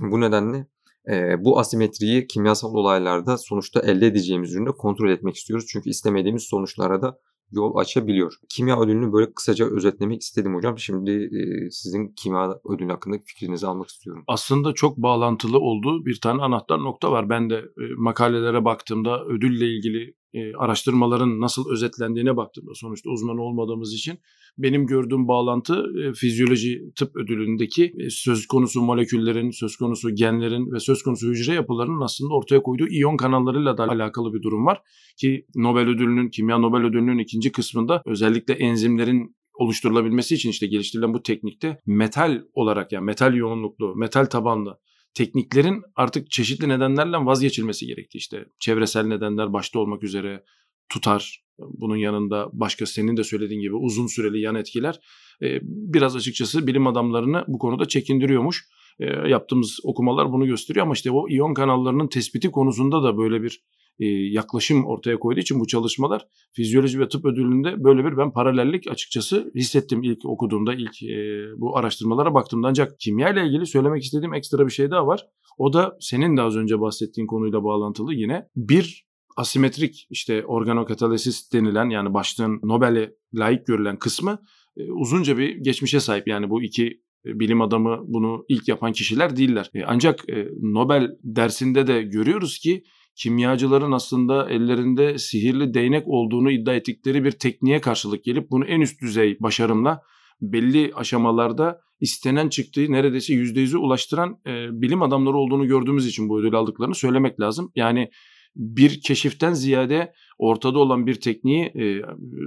Bu 0.01 0.21
nedenle 0.21 0.67
e, 1.11 1.45
bu 1.45 1.59
asimetriyi 1.59 2.27
kimyasal 2.27 2.75
olaylarda 2.75 3.39
sonuçta 3.39 3.81
elde 3.81 4.07
edeceğimiz 4.07 4.55
üründe 4.55 4.71
kontrol 4.71 5.11
etmek 5.11 5.37
istiyoruz. 5.37 5.67
Çünkü 5.69 5.91
istemediğimiz 5.91 6.43
sonuçlara 6.43 7.03
da 7.03 7.19
yol 7.53 7.77
açabiliyor. 7.77 8.35
Kimya 8.49 8.81
ödülünü 8.81 9.13
böyle 9.13 9.33
kısaca 9.33 9.67
özetlemek 9.67 10.23
istedim 10.23 10.55
hocam. 10.55 10.79
Şimdi 10.79 11.11
e, 11.11 11.71
sizin 11.71 12.09
kimya 12.17 12.61
ödülü 12.71 12.89
hakkındaki 12.91 13.25
fikrinizi 13.25 13.67
almak 13.67 13.89
istiyorum. 13.89 14.25
Aslında 14.27 14.73
çok 14.75 14.97
bağlantılı 14.97 15.59
olduğu 15.59 16.07
bir 16.07 16.21
tane 16.21 16.43
anahtar 16.43 16.79
nokta 16.79 17.13
var. 17.13 17.31
Ben 17.31 17.51
de 17.51 17.57
e, 17.57 17.83
makalelere 17.97 18.65
baktığımda 18.65 19.25
ödülle 19.25 19.67
ilgili 19.67 20.15
e, 20.35 20.55
araştırmaların 20.55 21.41
nasıl 21.41 21.71
özetlendiğine 21.73 22.37
baktığımda 22.37 22.71
sonuçta 22.75 23.11
uzman 23.11 23.39
olmadığımız 23.39 23.95
için 23.95 24.19
benim 24.59 24.87
gördüğüm 24.87 25.29
bağlantı 25.29 25.85
e, 26.03 26.13
fizyoloji 26.13 26.93
tıp 26.97 27.17
ödülündeki 27.17 27.93
e, 27.99 28.11
söz 28.11 28.47
konusu 28.47 28.83
moleküllerin, 28.83 29.51
söz 29.51 29.77
konusu 29.77 30.15
genlerin 30.15 30.73
ve 30.73 30.81
söz 30.81 31.03
konusu 31.03 31.29
hücre 31.29 31.55
yapılarının 31.55 32.01
aslında 32.01 32.35
ortaya 32.35 32.63
koyduğu 32.63 32.89
iyon 32.89 33.17
kanallarıyla 33.17 33.79
da 33.79 33.89
alakalı 33.89 34.35
bir 34.35 34.43
durum 34.43 34.67
var. 34.67 34.83
Ki 35.21 35.47
Nobel 35.55 35.89
ödülünün, 35.89 36.29
kimya 36.31 36.59
Nobel 36.59 36.81
ödülünün 36.81 37.19
ikinci 37.19 37.53
kısmında 37.53 38.03
özellikle 38.07 38.55
enzimlerin 38.55 39.37
oluşturulabilmesi 39.55 40.35
için 40.35 40.51
işte 40.51 40.67
geliştirilen 40.67 41.15
bu 41.15 41.23
teknikte 41.23 41.81
metal 41.87 42.43
olarak 42.55 42.93
yani 42.93 43.05
metal 43.05 43.35
yoğunluklu, 43.35 43.97
metal 43.97 44.25
tabanlı 44.25 44.79
tekniklerin 45.15 45.83
artık 45.97 46.31
çeşitli 46.31 46.69
nedenlerle 46.69 47.17
vazgeçilmesi 47.17 47.87
gerekti. 47.87 48.19
İşte 48.19 48.45
çevresel 48.59 49.07
nedenler 49.07 49.53
başta 49.53 49.79
olmak 49.79 50.03
üzere 50.03 50.45
tutar. 50.89 51.45
Bunun 51.59 51.97
yanında 51.97 52.49
başka 52.53 52.87
senin 52.87 53.17
de 53.17 53.25
söylediğin 53.25 53.61
gibi 53.61 53.75
uzun 53.75 54.07
süreli 54.07 54.41
yan 54.41 54.55
etkiler 54.55 55.01
e, 55.43 55.59
biraz 55.63 56.17
açıkçası 56.17 56.67
bilim 56.67 56.87
adamlarını 56.87 57.45
bu 57.49 57.59
konuda 57.59 57.89
çekindiriyormuş. 57.89 58.69
E, 59.01 59.29
yaptığımız 59.29 59.79
okumalar 59.85 60.33
bunu 60.33 60.47
gösteriyor 60.47 60.87
ama 60.87 60.93
işte 60.93 61.11
o 61.11 61.29
iyon 61.29 61.55
kanallarının 61.55 62.09
tespiti 62.09 62.51
konusunda 62.51 63.03
da 63.03 63.19
böyle 63.19 63.43
bir 63.43 63.63
e, 64.01 64.07
yaklaşım 64.07 64.87
ortaya 64.87 65.19
koyduğu 65.19 65.41
için 65.41 65.61
bu 65.61 65.67
çalışmalar 65.67 66.27
fizyoloji 66.53 67.01
ve 67.01 67.09
tıp 67.09 67.25
ödülünde 67.25 67.85
böyle 67.85 68.05
bir 68.05 68.17
ben 68.17 68.33
paralellik 68.33 68.91
açıkçası 68.91 69.53
hissettim 69.55 70.03
ilk 70.03 70.25
okuduğumda 70.25 70.75
ilk 70.75 71.03
e, 71.03 71.45
bu 71.57 71.77
araştırmalara 71.77 72.35
baktığımda 72.35 72.69
ancak 72.69 73.01
kimya 73.01 73.31
ile 73.31 73.47
ilgili 73.47 73.67
söylemek 73.67 74.05
istediğim 74.05 74.35
ekstra 74.35 74.67
bir 74.67 74.73
şey 74.73 74.91
daha 74.91 75.07
var. 75.07 75.27
O 75.59 75.73
da 75.73 75.97
senin 76.01 76.37
de 76.37 76.43
az 76.43 76.57
önce 76.57 76.81
bahsettiğin 76.81 77.27
konuyla 77.27 77.65
bağlantılı 77.65 78.15
yine 78.15 78.49
bir 78.57 79.09
asimetrik 79.37 80.07
işte 80.11 80.47
organokatalisis 80.47 81.53
denilen 81.53 81.91
yani 81.91 82.15
başlığın 82.15 82.61
Nobel'e 82.63 83.15
layık 83.35 83.67
görülen 83.67 83.99
kısmı 83.99 84.39
uzunca 84.77 85.39
bir 85.39 85.57
geçmişe 85.57 86.01
sahip. 86.01 86.29
Yani 86.29 86.51
bu 86.51 86.63
iki 86.63 87.01
bilim 87.29 87.61
adamı 87.61 88.01
bunu 88.07 88.45
ilk 88.49 88.69
yapan 88.69 88.93
kişiler 88.93 89.37
değiller. 89.37 89.71
Ancak 89.87 90.25
Nobel 90.63 91.09
dersinde 91.23 91.87
de 91.87 92.03
görüyoruz 92.03 92.59
ki 92.59 92.83
kimyacıların 93.17 93.93
aslında 93.93 94.51
ellerinde 94.51 95.19
sihirli 95.19 95.75
değnek 95.75 96.09
olduğunu 96.09 96.51
iddia 96.51 96.75
ettikleri 96.75 97.25
bir 97.25 97.31
tekniğe 97.31 97.81
karşılık 97.81 98.25
gelip 98.25 98.51
bunu 98.51 98.65
en 98.65 98.81
üst 98.81 99.03
düzey 99.03 99.37
başarımla 99.41 100.01
belli 100.41 100.93
aşamalarda 100.95 101.81
istenen 102.01 102.49
çıktığı 102.49 102.93
neredeyse 102.93 103.35
%100'ü 103.35 103.77
ulaştıran 103.77 104.41
e, 104.47 104.81
bilim 104.83 105.03
adamları 105.03 105.37
olduğunu 105.37 105.67
gördüğümüz 105.67 106.07
için 106.07 106.29
bu 106.29 106.41
ödül 106.41 106.55
aldıklarını 106.55 106.95
söylemek 106.95 107.41
lazım. 107.41 107.73
Yani 107.77 108.11
bir 108.59 109.01
keşiften 109.01 109.53
ziyade 109.53 110.13
ortada 110.39 110.79
olan 110.79 111.07
bir 111.07 111.21
tekniği 111.21 111.65
e, 111.65 112.03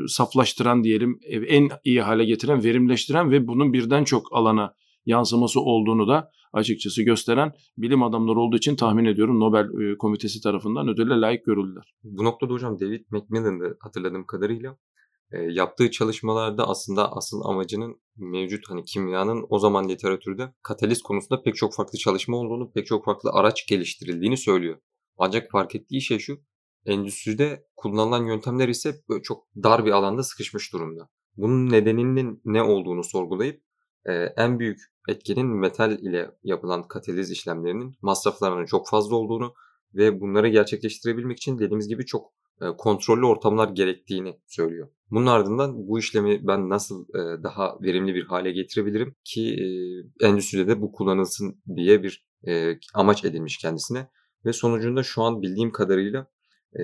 saflaştıran 0.08 0.84
diyelim, 0.84 1.20
e, 1.24 1.38
en 1.38 1.70
iyi 1.84 2.02
hale 2.02 2.26
getiren, 2.26 2.64
verimleştiren 2.64 3.32
ve 3.32 3.48
bunun 3.48 3.74
birden 3.74 4.04
çok 4.04 4.28
alana 4.32 4.74
yansıması 5.06 5.62
olduğunu 5.62 6.08
da 6.08 6.32
açıkçası 6.54 7.04
gösteren 7.04 7.54
bilim 7.78 8.04
adamları 8.04 8.40
olduğu 8.40 8.58
için 8.58 8.76
tahmin 8.76 9.06
ediyorum 9.06 9.40
Nobel 9.40 9.92
e, 9.92 9.98
Komitesi 9.98 10.42
tarafından 10.42 10.88
ödülle 10.88 11.22
layık 11.22 11.46
görüldüler. 11.46 11.94
Bu 12.04 12.24
noktada 12.24 12.54
hocam 12.54 12.80
David 12.80 13.06
Macmillan'dı 13.12 13.78
hatırladığım 13.80 14.26
kadarıyla 14.26 14.78
e, 15.32 15.38
yaptığı 15.38 15.92
çalışmalarda 15.92 16.68
aslında 16.68 17.12
asıl 17.12 17.42
amacının 17.46 18.02
mevcut 18.16 18.70
hani 18.70 18.84
kimyanın 18.84 19.46
o 19.50 19.60
zaman 19.60 19.90
literatürde 19.90 20.54
kataliz 20.64 21.02
konusunda 21.02 21.42
pek 21.42 21.56
çok 21.56 21.74
farklı 21.74 21.98
çalışma 21.98 22.38
olduğunu, 22.38 22.72
pek 22.72 22.86
çok 22.86 23.06
farklı 23.06 23.30
araç 23.34 23.68
geliştirildiğini 23.68 24.38
söylüyor. 24.38 24.78
Ancak 25.24 25.52
fark 25.52 25.76
ettiği 25.76 26.02
şey 26.02 26.20
şu, 26.20 26.40
endüstride 26.86 27.66
kullanılan 27.76 28.26
yöntemler 28.26 28.70
ise 28.70 28.96
çok 29.24 29.48
dar 29.56 29.86
bir 29.86 29.92
alanda 29.92 30.24
sıkışmış 30.24 30.74
durumda. 30.74 31.10
Bunun 31.38 31.70
nedeninin 31.70 32.42
ne 32.46 32.64
olduğunu 32.64 33.04
sorgulayıp 33.04 33.62
e, 34.06 34.14
en 34.14 34.60
büyük 34.60 34.80
etkinin 35.08 35.48
metal 35.48 35.92
ile 35.92 36.32
yapılan 36.44 36.88
kataliz 36.88 37.32
işlemlerinin 37.32 37.96
masraflarının 38.02 38.66
çok 38.66 38.90
fazla 38.90 39.16
olduğunu 39.16 39.54
ve 39.96 40.22
bunları 40.22 40.48
gerçekleştirebilmek 40.48 41.38
için 41.38 41.60
dediğimiz 41.60 41.88
gibi 41.88 42.06
çok 42.06 42.34
e, 42.62 42.66
kontrollü 42.78 43.26
ortamlar 43.26 43.70
gerektiğini 43.70 44.40
söylüyor. 44.48 44.90
Bunun 45.12 45.26
ardından 45.26 45.88
bu 45.88 46.00
işlemi 46.00 46.48
ben 46.48 46.70
nasıl 46.70 47.06
e, 47.10 47.44
daha 47.44 47.82
verimli 47.82 48.16
bir 48.16 48.26
hale 48.26 48.52
getirebilirim 48.52 49.16
ki 49.24 49.56
e, 50.22 50.26
endüstride 50.28 50.68
de 50.68 50.82
bu 50.82 50.92
kullanılsın 50.92 51.62
diye 51.76 52.04
bir 52.04 52.26
e, 52.48 52.80
amaç 52.94 53.26
edilmiş 53.26 53.58
kendisine 53.58 54.08
ve 54.46 54.54
sonucunda 54.54 55.04
şu 55.04 55.22
an 55.22 55.42
bildiğim 55.42 55.72
kadarıyla 55.72 56.28
e, 56.80 56.82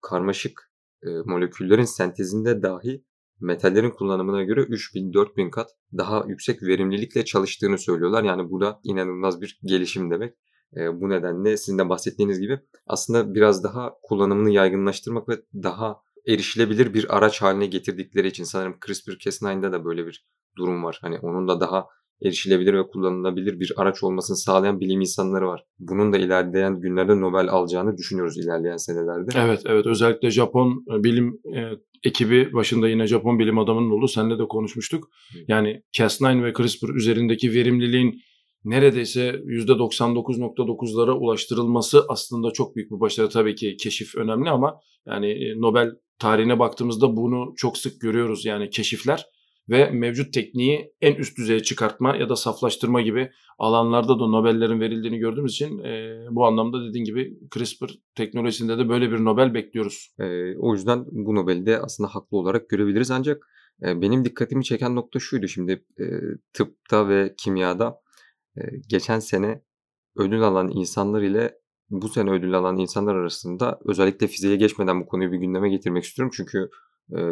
karmaşık 0.00 0.72
e, 1.02 1.08
moleküllerin 1.24 1.84
sentezinde 1.84 2.62
dahi 2.62 3.04
metallerin 3.40 3.90
kullanımına 3.90 4.42
göre 4.42 4.60
3000-4000 4.60 5.50
kat 5.50 5.70
daha 5.96 6.24
yüksek 6.28 6.62
verimlilikle 6.62 7.24
çalıştığını 7.24 7.78
söylüyorlar. 7.78 8.24
Yani 8.24 8.50
bu 8.50 8.60
da 8.60 8.80
inanılmaz 8.84 9.40
bir 9.40 9.60
gelişim 9.64 10.10
demek. 10.10 10.34
E, 10.76 11.00
bu 11.00 11.08
nedenle 11.08 11.56
sizin 11.56 11.78
de 11.78 11.88
bahsettiğiniz 11.88 12.40
gibi 12.40 12.60
aslında 12.86 13.34
biraz 13.34 13.64
daha 13.64 13.94
kullanımını 14.02 14.50
yaygınlaştırmak 14.50 15.28
ve 15.28 15.42
daha 15.54 16.00
erişilebilir 16.28 16.94
bir 16.94 17.16
araç 17.16 17.42
haline 17.42 17.66
getirdikleri 17.66 18.28
için 18.28 18.44
sanırım 18.44 18.78
CRISPR-Cas9'da 18.80 19.72
da 19.72 19.84
böyle 19.84 20.06
bir 20.06 20.26
durum 20.56 20.84
var. 20.84 20.98
Hani 21.00 21.18
onun 21.18 21.48
da 21.48 21.60
daha 21.60 21.86
erişilebilir 22.24 22.74
ve 22.74 22.86
kullanılabilir 22.86 23.60
bir 23.60 23.72
araç 23.76 24.02
olmasını 24.02 24.36
sağlayan 24.36 24.80
bilim 24.80 25.00
insanları 25.00 25.46
var. 25.46 25.64
Bunun 25.78 26.12
da 26.12 26.18
ilerleyen 26.18 26.80
günlerde 26.80 27.20
Nobel 27.20 27.48
alacağını 27.48 27.96
düşünüyoruz 27.96 28.38
ilerleyen 28.38 28.76
senelerde. 28.76 29.30
Evet 29.34 29.62
evet 29.66 29.86
özellikle 29.86 30.30
Japon 30.30 30.84
e, 30.90 31.04
bilim 31.04 31.40
e, 31.56 31.60
ekibi 32.04 32.52
başında 32.52 32.88
yine 32.88 33.06
Japon 33.06 33.38
bilim 33.38 33.58
adamının 33.58 33.90
oldu. 33.90 34.08
Seninle 34.08 34.38
de 34.38 34.48
konuşmuştuk. 34.48 35.08
Yani 35.48 35.82
Cas9 35.98 36.44
ve 36.44 36.52
CRISPR 36.52 36.88
üzerindeki 36.88 37.52
verimliliğin 37.52 38.20
neredeyse 38.64 39.28
%99.9'lara 39.30 41.12
ulaştırılması 41.12 42.04
aslında 42.08 42.50
çok 42.50 42.76
büyük 42.76 42.90
bir 42.90 43.00
başarı. 43.00 43.28
Tabii 43.28 43.54
ki 43.54 43.76
keşif 43.76 44.14
önemli 44.14 44.50
ama 44.50 44.80
yani 45.06 45.30
e, 45.30 45.60
Nobel 45.60 45.90
tarihine 46.18 46.58
baktığımızda 46.58 47.16
bunu 47.16 47.54
çok 47.56 47.78
sık 47.78 48.00
görüyoruz. 48.00 48.44
Yani 48.44 48.70
keşifler 48.70 49.26
ve 49.68 49.90
mevcut 49.90 50.34
tekniği 50.34 50.92
en 51.00 51.14
üst 51.14 51.38
düzeye 51.38 51.62
çıkartma 51.62 52.16
ya 52.16 52.28
da 52.28 52.36
saflaştırma 52.36 53.00
gibi 53.00 53.30
alanlarda 53.58 54.18
da 54.18 54.26
Nobel'lerin 54.26 54.80
verildiğini 54.80 55.18
gördüğümüz 55.18 55.52
için 55.52 55.78
e, 55.78 56.18
bu 56.30 56.46
anlamda 56.46 56.88
dediğin 56.88 57.04
gibi 57.04 57.38
CRISPR 57.54 57.90
teknolojisinde 58.14 58.78
de 58.78 58.88
böyle 58.88 59.10
bir 59.10 59.24
Nobel 59.24 59.54
bekliyoruz. 59.54 60.14
E, 60.18 60.56
o 60.58 60.72
yüzden 60.72 61.04
bu 61.10 61.34
Nobel'i 61.34 61.66
de 61.66 61.80
aslında 61.80 62.14
haklı 62.14 62.36
olarak 62.36 62.68
görebiliriz 62.68 63.10
ancak 63.10 63.48
e, 63.82 64.02
benim 64.02 64.24
dikkatimi 64.24 64.64
çeken 64.64 64.96
nokta 64.96 65.18
şuydu 65.18 65.48
şimdi 65.48 65.84
e, 66.00 66.04
tıpta 66.52 67.08
ve 67.08 67.34
kimyada 67.38 68.00
e, 68.56 68.60
geçen 68.88 69.18
sene 69.18 69.62
ödül 70.16 70.42
alan 70.42 70.70
insanlar 70.70 71.22
ile 71.22 71.58
bu 71.90 72.08
sene 72.08 72.30
ödül 72.30 72.54
alan 72.54 72.78
insanlar 72.78 73.14
arasında 73.14 73.80
özellikle 73.84 74.26
fiziğe 74.26 74.56
geçmeden 74.56 75.00
bu 75.00 75.06
konuyu 75.06 75.32
bir 75.32 75.38
gündeme 75.38 75.70
getirmek 75.70 76.04
istiyorum. 76.04 76.32
Çünkü 76.36 76.70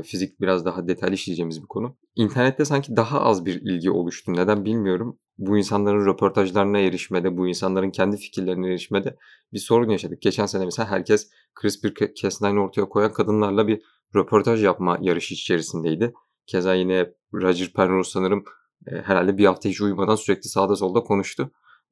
fizik 0.04 0.40
biraz 0.40 0.64
daha 0.64 0.88
detaylı 0.88 1.14
işleyeceğimiz 1.14 1.62
bir 1.62 1.66
konu. 1.66 1.96
İnternette 2.16 2.64
sanki 2.64 2.96
daha 2.96 3.20
az 3.20 3.46
bir 3.46 3.54
ilgi 3.54 3.90
oluştu. 3.90 4.32
Neden 4.32 4.64
bilmiyorum. 4.64 5.18
Bu 5.38 5.58
insanların 5.58 6.06
röportajlarına 6.06 6.78
erişmede, 6.78 7.36
bu 7.36 7.48
insanların 7.48 7.90
kendi 7.90 8.16
fikirlerine 8.16 8.68
erişmede 8.68 9.16
bir 9.52 9.58
sorun 9.58 9.88
yaşadık. 9.88 10.22
Geçen 10.22 10.46
sene 10.46 10.64
mesela 10.64 10.90
herkes 10.90 11.30
CRISPR-Cas9 11.62 12.58
ortaya 12.58 12.88
koyan 12.88 13.12
kadınlarla 13.12 13.68
bir 13.68 13.82
röportaj 14.16 14.64
yapma 14.64 14.98
yarışı 15.00 15.34
içerisindeydi. 15.34 16.14
Keza 16.46 16.74
yine 16.74 17.12
Roger 17.34 17.72
Penrose 17.72 18.10
sanırım 18.10 18.44
herhalde 18.86 19.38
bir 19.38 19.46
hafta 19.46 19.68
hiç 19.68 19.80
uyumadan 19.80 20.16
sürekli 20.16 20.48
sağda 20.48 20.76
solda 20.76 21.00
konuştu. 21.00 21.50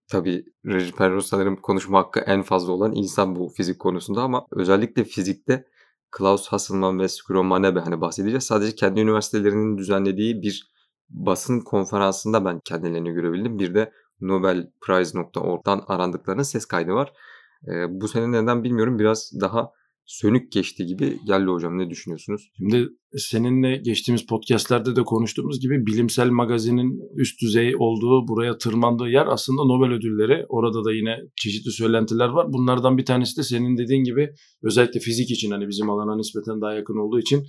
Tabii 0.08 0.44
Roger 0.66 0.92
Penrose 0.92 1.28
sanırım 1.28 1.56
konuşma 1.56 1.98
hakkı 1.98 2.20
en 2.20 2.42
fazla 2.42 2.72
olan 2.72 2.92
insan 2.94 3.36
bu 3.36 3.48
fizik 3.48 3.78
konusunda 3.78 4.22
ama 4.22 4.46
özellikle 4.50 5.04
fizikte 5.04 5.64
Klaus 6.12 6.48
Hasselmann 6.48 6.98
ve 6.98 7.08
Skuro 7.08 7.44
Manebe 7.44 7.80
hani 7.80 8.00
bahsedeceğiz. 8.00 8.44
Sadece 8.44 8.74
kendi 8.74 9.00
üniversitelerinin 9.00 9.78
düzenlediği 9.78 10.42
bir 10.42 10.72
basın 11.10 11.60
konferansında 11.60 12.44
ben 12.44 12.60
kendilerini 12.60 13.12
görebildim. 13.12 13.58
Bir 13.58 13.74
de 13.74 13.92
nobelprize.org'dan 14.20 15.84
arandıklarının 15.86 16.42
ses 16.42 16.66
kaydı 16.66 16.92
var. 16.92 17.12
E, 17.68 18.00
bu 18.00 18.08
sene 18.08 18.32
neden 18.32 18.64
bilmiyorum 18.64 18.98
biraz 18.98 19.32
daha 19.40 19.72
sönük 20.06 20.52
geçti 20.52 20.86
gibi 20.86 21.18
geldi 21.26 21.50
hocam. 21.50 21.78
Ne 21.78 21.90
düşünüyorsunuz? 21.90 22.50
Şimdi 22.56 22.88
seninle 23.16 23.76
geçtiğimiz 23.76 24.26
podcastlerde 24.26 24.96
de 24.96 25.02
konuştuğumuz 25.02 25.60
gibi 25.60 25.86
bilimsel 25.86 26.30
magazinin 26.30 27.00
üst 27.16 27.42
düzey 27.42 27.74
olduğu, 27.78 28.28
buraya 28.28 28.58
tırmandığı 28.58 29.08
yer 29.08 29.26
aslında 29.26 29.64
Nobel 29.64 29.92
ödülleri. 29.92 30.46
Orada 30.48 30.84
da 30.84 30.92
yine 30.92 31.16
çeşitli 31.36 31.70
söylentiler 31.70 32.28
var. 32.28 32.46
Bunlardan 32.52 32.98
bir 32.98 33.04
tanesi 33.04 33.36
de 33.36 33.42
senin 33.42 33.76
dediğin 33.76 34.04
gibi 34.04 34.30
özellikle 34.62 35.00
fizik 35.00 35.30
için 35.30 35.50
hani 35.50 35.68
bizim 35.68 35.90
alana 35.90 36.16
nispeten 36.16 36.60
daha 36.60 36.74
yakın 36.74 36.96
olduğu 36.96 37.20
için 37.20 37.46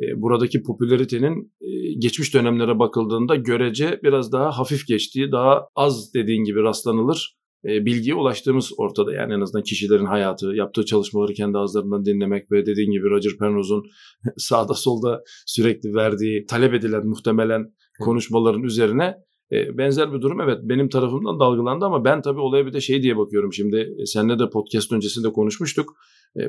e, 0.00 0.04
buradaki 0.22 0.62
popülaritenin 0.62 1.52
e, 1.60 1.98
geçmiş 1.98 2.34
dönemlere 2.34 2.78
bakıldığında 2.78 3.34
görece 3.34 4.00
biraz 4.02 4.32
daha 4.32 4.58
hafif 4.58 4.86
geçtiği, 4.86 5.32
daha 5.32 5.62
az 5.76 6.14
dediğin 6.14 6.44
gibi 6.44 6.62
rastlanılır 6.62 7.36
e, 7.68 7.86
bilgiye 7.86 8.14
ulaştığımız 8.14 8.72
ortada. 8.78 9.12
Yani 9.14 9.34
en 9.34 9.40
azından 9.40 9.62
kişilerin 9.62 10.06
hayatı, 10.06 10.46
yaptığı 10.54 10.84
çalışmaları 10.84 11.32
kendi 11.32 11.58
ağızlarından 11.58 12.04
dinlemek 12.04 12.52
ve 12.52 12.66
dediğin 12.66 12.90
gibi 12.90 13.10
Roger 13.10 13.32
Penrose'un 13.40 13.82
sağda 14.36 14.74
solda 14.74 15.22
sürekli 15.46 15.94
verdiği, 15.94 16.46
talep 16.46 16.74
edilen 16.74 17.06
muhtemelen 17.06 17.64
konuşmaların 18.00 18.62
üzerine 18.62 19.14
e, 19.52 19.78
benzer 19.78 20.12
bir 20.12 20.20
durum 20.20 20.40
evet 20.40 20.58
benim 20.62 20.88
tarafımdan 20.88 21.40
dalgalandı 21.40 21.84
ama 21.84 22.04
ben 22.04 22.22
tabii 22.22 22.40
olaya 22.40 22.66
bir 22.66 22.72
de 22.72 22.80
şey 22.80 23.02
diye 23.02 23.16
bakıyorum 23.16 23.52
şimdi 23.52 23.76
e, 23.98 24.06
seninle 24.06 24.38
de 24.38 24.50
podcast 24.50 24.92
öncesinde 24.92 25.32
konuşmuştuk. 25.32 25.96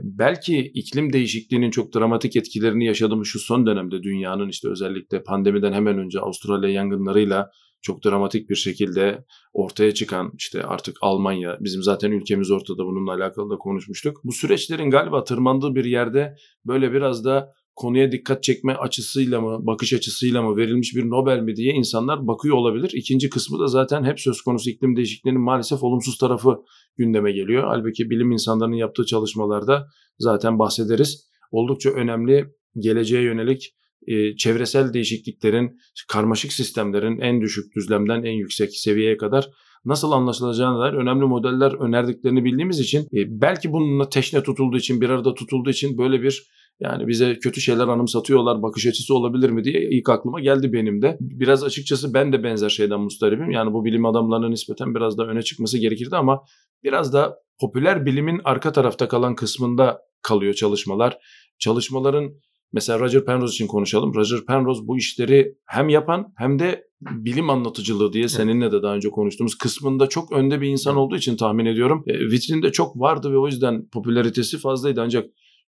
belki 0.03 0.57
iklim 0.57 1.13
değişikliğinin 1.13 1.71
çok 1.71 1.95
dramatik 1.95 2.35
etkilerini 2.35 2.85
yaşadığımız 2.85 3.27
şu 3.27 3.39
son 3.39 3.65
dönemde 3.65 4.03
dünyanın 4.03 4.49
işte 4.49 4.69
özellikle 4.69 5.23
pandemiden 5.23 5.73
hemen 5.73 5.97
önce 5.97 6.19
Avustralya 6.19 6.69
yangınlarıyla 6.69 7.49
çok 7.87 8.05
dramatik 8.05 8.49
bir 8.49 8.55
şekilde 8.55 9.25
ortaya 9.53 9.93
çıkan 9.93 10.31
işte 10.37 10.63
artık 10.63 10.97
Almanya 11.01 11.57
bizim 11.59 11.83
zaten 11.83 12.11
ülkemiz 12.11 12.51
ortada 12.51 12.85
bununla 12.85 13.13
alakalı 13.13 13.49
da 13.49 13.57
konuşmuştuk. 13.57 14.17
Bu 14.23 14.31
süreçlerin 14.31 14.89
galiba 14.89 15.23
tırmandığı 15.23 15.75
bir 15.75 15.85
yerde 15.85 16.35
böyle 16.65 16.93
biraz 16.93 17.25
da 17.25 17.53
konuya 17.75 18.11
dikkat 18.11 18.43
çekme 18.43 18.73
açısıyla 18.73 19.41
mı, 19.41 19.67
bakış 19.67 19.93
açısıyla 19.93 20.41
mı 20.41 20.57
verilmiş 20.57 20.95
bir 20.95 21.09
Nobel 21.09 21.39
mi 21.39 21.55
diye 21.55 21.73
insanlar 21.73 22.27
bakıyor 22.27 22.55
olabilir. 22.55 22.91
İkinci 22.93 23.29
kısmı 23.29 23.59
da 23.59 23.67
zaten 23.67 24.03
hep 24.03 24.19
söz 24.19 24.41
konusu 24.41 24.69
iklim 24.69 24.95
değişikliğinin 24.95 25.41
maalesef 25.41 25.83
olumsuz 25.83 26.17
tarafı 26.17 26.57
gündeme 26.97 27.31
geliyor. 27.31 27.63
Halbuki 27.67 28.09
bilim 28.09 28.31
insanlarının 28.31 28.75
yaptığı 28.75 29.05
çalışmalarda 29.05 29.87
zaten 30.19 30.59
bahsederiz. 30.59 31.27
Oldukça 31.51 31.89
önemli 31.89 32.45
geleceğe 32.79 33.23
yönelik 33.23 33.73
e, 34.07 34.35
çevresel 34.35 34.93
değişikliklerin, 34.93 35.79
karmaşık 36.07 36.53
sistemlerin 36.53 37.19
en 37.19 37.41
düşük 37.41 37.75
düzlemden 37.75 38.23
en 38.23 38.33
yüksek 38.33 38.69
seviyeye 38.77 39.17
kadar 39.17 39.49
nasıl 39.85 40.11
anlaşılacağına 40.11 40.79
dair 40.79 40.93
önemli 40.93 41.25
modeller 41.25 41.71
önerdiklerini 41.71 42.45
bildiğimiz 42.45 42.79
için 42.79 43.01
e, 43.01 43.41
belki 43.41 43.71
bununla 43.71 44.09
teşne 44.09 44.43
tutulduğu 44.43 44.77
için 44.77 45.01
bir 45.01 45.09
arada 45.09 45.33
tutulduğu 45.33 45.69
için 45.69 45.97
böyle 45.97 46.21
bir 46.21 46.47
yani 46.79 47.07
bize 47.07 47.39
kötü 47.39 47.61
şeyler 47.61 47.87
anımsatıyorlar 47.87 48.61
bakış 48.61 48.87
açısı 48.87 49.15
olabilir 49.15 49.49
mi 49.49 49.63
diye 49.63 49.89
ilk 49.91 50.09
aklıma 50.09 50.39
geldi 50.39 50.73
benim 50.73 51.01
de. 51.01 51.17
Biraz 51.21 51.63
açıkçası 51.63 52.13
ben 52.13 52.33
de 52.33 52.43
benzer 52.43 52.69
şeyden 52.69 52.99
mustaribim. 52.99 53.51
Yani 53.51 53.73
bu 53.73 53.85
bilim 53.85 54.05
adamlarına 54.05 54.49
nispeten 54.49 54.95
biraz 54.95 55.17
da 55.17 55.27
öne 55.27 55.41
çıkması 55.41 55.77
gerekirdi 55.77 56.15
ama 56.15 56.41
biraz 56.83 57.13
da 57.13 57.35
popüler 57.59 58.05
bilimin 58.05 58.41
arka 58.43 58.71
tarafta 58.71 59.07
kalan 59.07 59.35
kısmında 59.35 59.99
kalıyor 60.21 60.53
çalışmalar. 60.53 61.17
Çalışmaların 61.59 62.31
Mesela 62.73 62.99
Roger 62.99 63.25
Penrose 63.25 63.53
için 63.53 63.67
konuşalım. 63.67 64.13
Roger 64.15 64.45
Penrose 64.45 64.87
bu 64.87 64.97
işleri 64.97 65.55
hem 65.65 65.89
yapan 65.89 66.33
hem 66.37 66.59
de 66.59 66.87
bilim 67.01 67.49
anlatıcılığı 67.49 68.13
diye 68.13 68.27
seninle 68.27 68.71
de 68.71 68.81
daha 68.81 68.95
önce 68.95 69.09
konuştuğumuz 69.09 69.57
kısmında 69.57 70.07
çok 70.07 70.31
önde 70.31 70.61
bir 70.61 70.67
insan 70.67 70.95
olduğu 70.95 71.15
için 71.15 71.37
tahmin 71.37 71.65
ediyorum. 71.65 72.03
E, 72.07 72.19
vitrinde 72.19 72.71
çok 72.71 72.99
vardı 72.99 73.31
ve 73.31 73.37
o 73.37 73.47
yüzden 73.47 73.87
popülaritesi 73.87 74.57
fazlaydı 74.57 75.01
ancak 75.01 75.25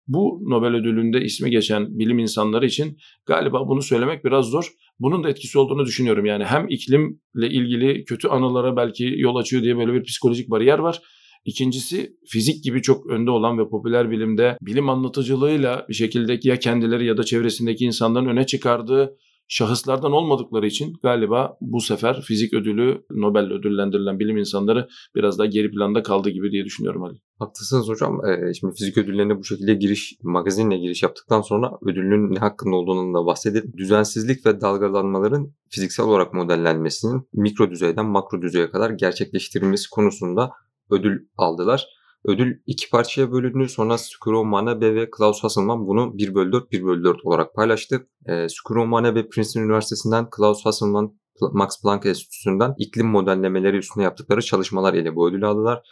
bu 0.07 0.41
Nobel 0.43 0.75
ödülünde 0.75 1.21
ismi 1.21 1.51
geçen 1.51 1.99
bilim 1.99 2.19
insanları 2.19 2.67
için 2.67 2.99
galiba 3.27 3.69
bunu 3.69 3.83
söylemek 3.83 4.25
biraz 4.25 4.47
zor. 4.47 4.73
Bunun 5.01 5.25
da 5.25 5.31
etkisi 5.31 5.59
olduğunu 5.59 5.87
düşünüyorum. 5.87 6.25
Yani 6.25 6.45
hem 6.45 6.67
iklimle 6.69 7.49
ilgili 7.51 8.05
kötü 8.05 8.29
anılara 8.29 8.77
belki 8.77 9.15
yol 9.17 9.37
açıyor 9.37 9.63
diye 9.63 9.77
böyle 9.77 9.95
bir 9.95 10.03
psikolojik 10.03 10.51
bariyer 10.51 10.79
var. 10.79 11.03
İkincisi 11.49 12.17
fizik 12.27 12.65
gibi 12.65 12.83
çok 12.83 13.07
önde 13.07 13.31
olan 13.31 13.59
ve 13.59 13.69
popüler 13.69 14.11
bilimde 14.11 14.59
bilim 14.63 14.89
anlatıcılığıyla 14.89 15.87
bir 15.89 15.95
şekilde 15.95 16.41
ya 16.43 16.59
kendileri 16.59 17.07
ya 17.07 17.17
da 17.17 17.25
çevresindeki 17.25 17.85
insanların 17.85 18.27
öne 18.27 18.47
çıkardığı 18.47 19.17
şahıslardan 19.49 20.13
olmadıkları 20.13 20.67
için 20.67 20.95
galiba 21.03 21.57
bu 21.61 21.81
sefer 21.81 22.23
fizik 22.23 22.55
ödülü 22.55 23.05
Nobel 23.11 23.53
ödüllendirilen 23.53 24.19
bilim 24.19 24.37
insanları 24.37 24.89
biraz 25.15 25.39
daha 25.39 25.47
geri 25.47 25.71
planda 25.71 26.03
kaldı 26.03 26.31
gibi 26.31 26.51
diye 26.51 26.65
düşünüyorum 26.65 27.03
Ali. 27.03 27.19
Haklısınız 27.39 27.89
hocam. 27.89 28.21
Ee, 28.27 28.55
şimdi 28.55 28.75
fizik 28.75 28.99
ödüllerine 28.99 29.39
bu 29.39 29.45
şekilde 29.45 29.75
giriş, 29.75 30.17
magazinle 30.23 30.79
giriş 30.79 31.03
yaptıktan 31.03 31.41
sonra 31.41 31.73
ödülün 31.87 32.35
ne 32.35 32.39
hakkında 32.39 32.77
olduğunu 32.77 33.15
da 33.15 33.27
bahsedelim. 33.27 33.73
Düzensizlik 33.77 34.47
ve 34.47 34.61
dalgalanmaların 34.61 35.53
fiziksel 35.69 36.07
olarak 36.07 36.35
modellenmesinin 36.35 37.29
mikro 37.33 37.71
düzeyden 37.71 38.07
makro 38.07 38.43
düzeye 38.43 38.71
kadar 38.71 38.91
gerçekleştirilmesi 38.91 39.91
konusunda 39.91 40.51
ödül 40.91 41.29
aldılar. 41.37 41.87
Ödül 42.25 42.61
iki 42.67 42.91
parçaya 42.91 43.33
bölündü. 43.33 43.69
Sonra 43.69 43.99
Skuro 43.99 44.45
Manabe 44.45 44.95
ve 44.95 45.11
Klaus 45.11 45.45
Hasselmann 45.45 45.87
bunu 45.87 46.19
1 46.19 46.35
bölü 46.35 46.53
4, 46.53 46.73
1 46.73 46.85
bölü 46.85 47.05
4 47.05 47.25
olarak 47.25 47.55
paylaştı. 47.55 48.09
E, 48.27 48.49
Skuro 48.49 48.87
Manabe 48.87 49.29
Princeton 49.29 49.61
Üniversitesi'nden, 49.61 50.31
Klaus 50.31 50.65
Hasselmann 50.65 51.19
Max 51.53 51.83
Planck 51.83 52.07
Enstitüsü'nden 52.07 52.75
iklim 52.79 53.07
modellemeleri 53.07 53.77
üstüne 53.77 54.05
yaptıkları 54.05 54.43
çalışmalar 54.43 54.95
ile 54.95 55.15
bu 55.15 55.29
ödülü 55.29 55.47
aldılar. 55.47 55.83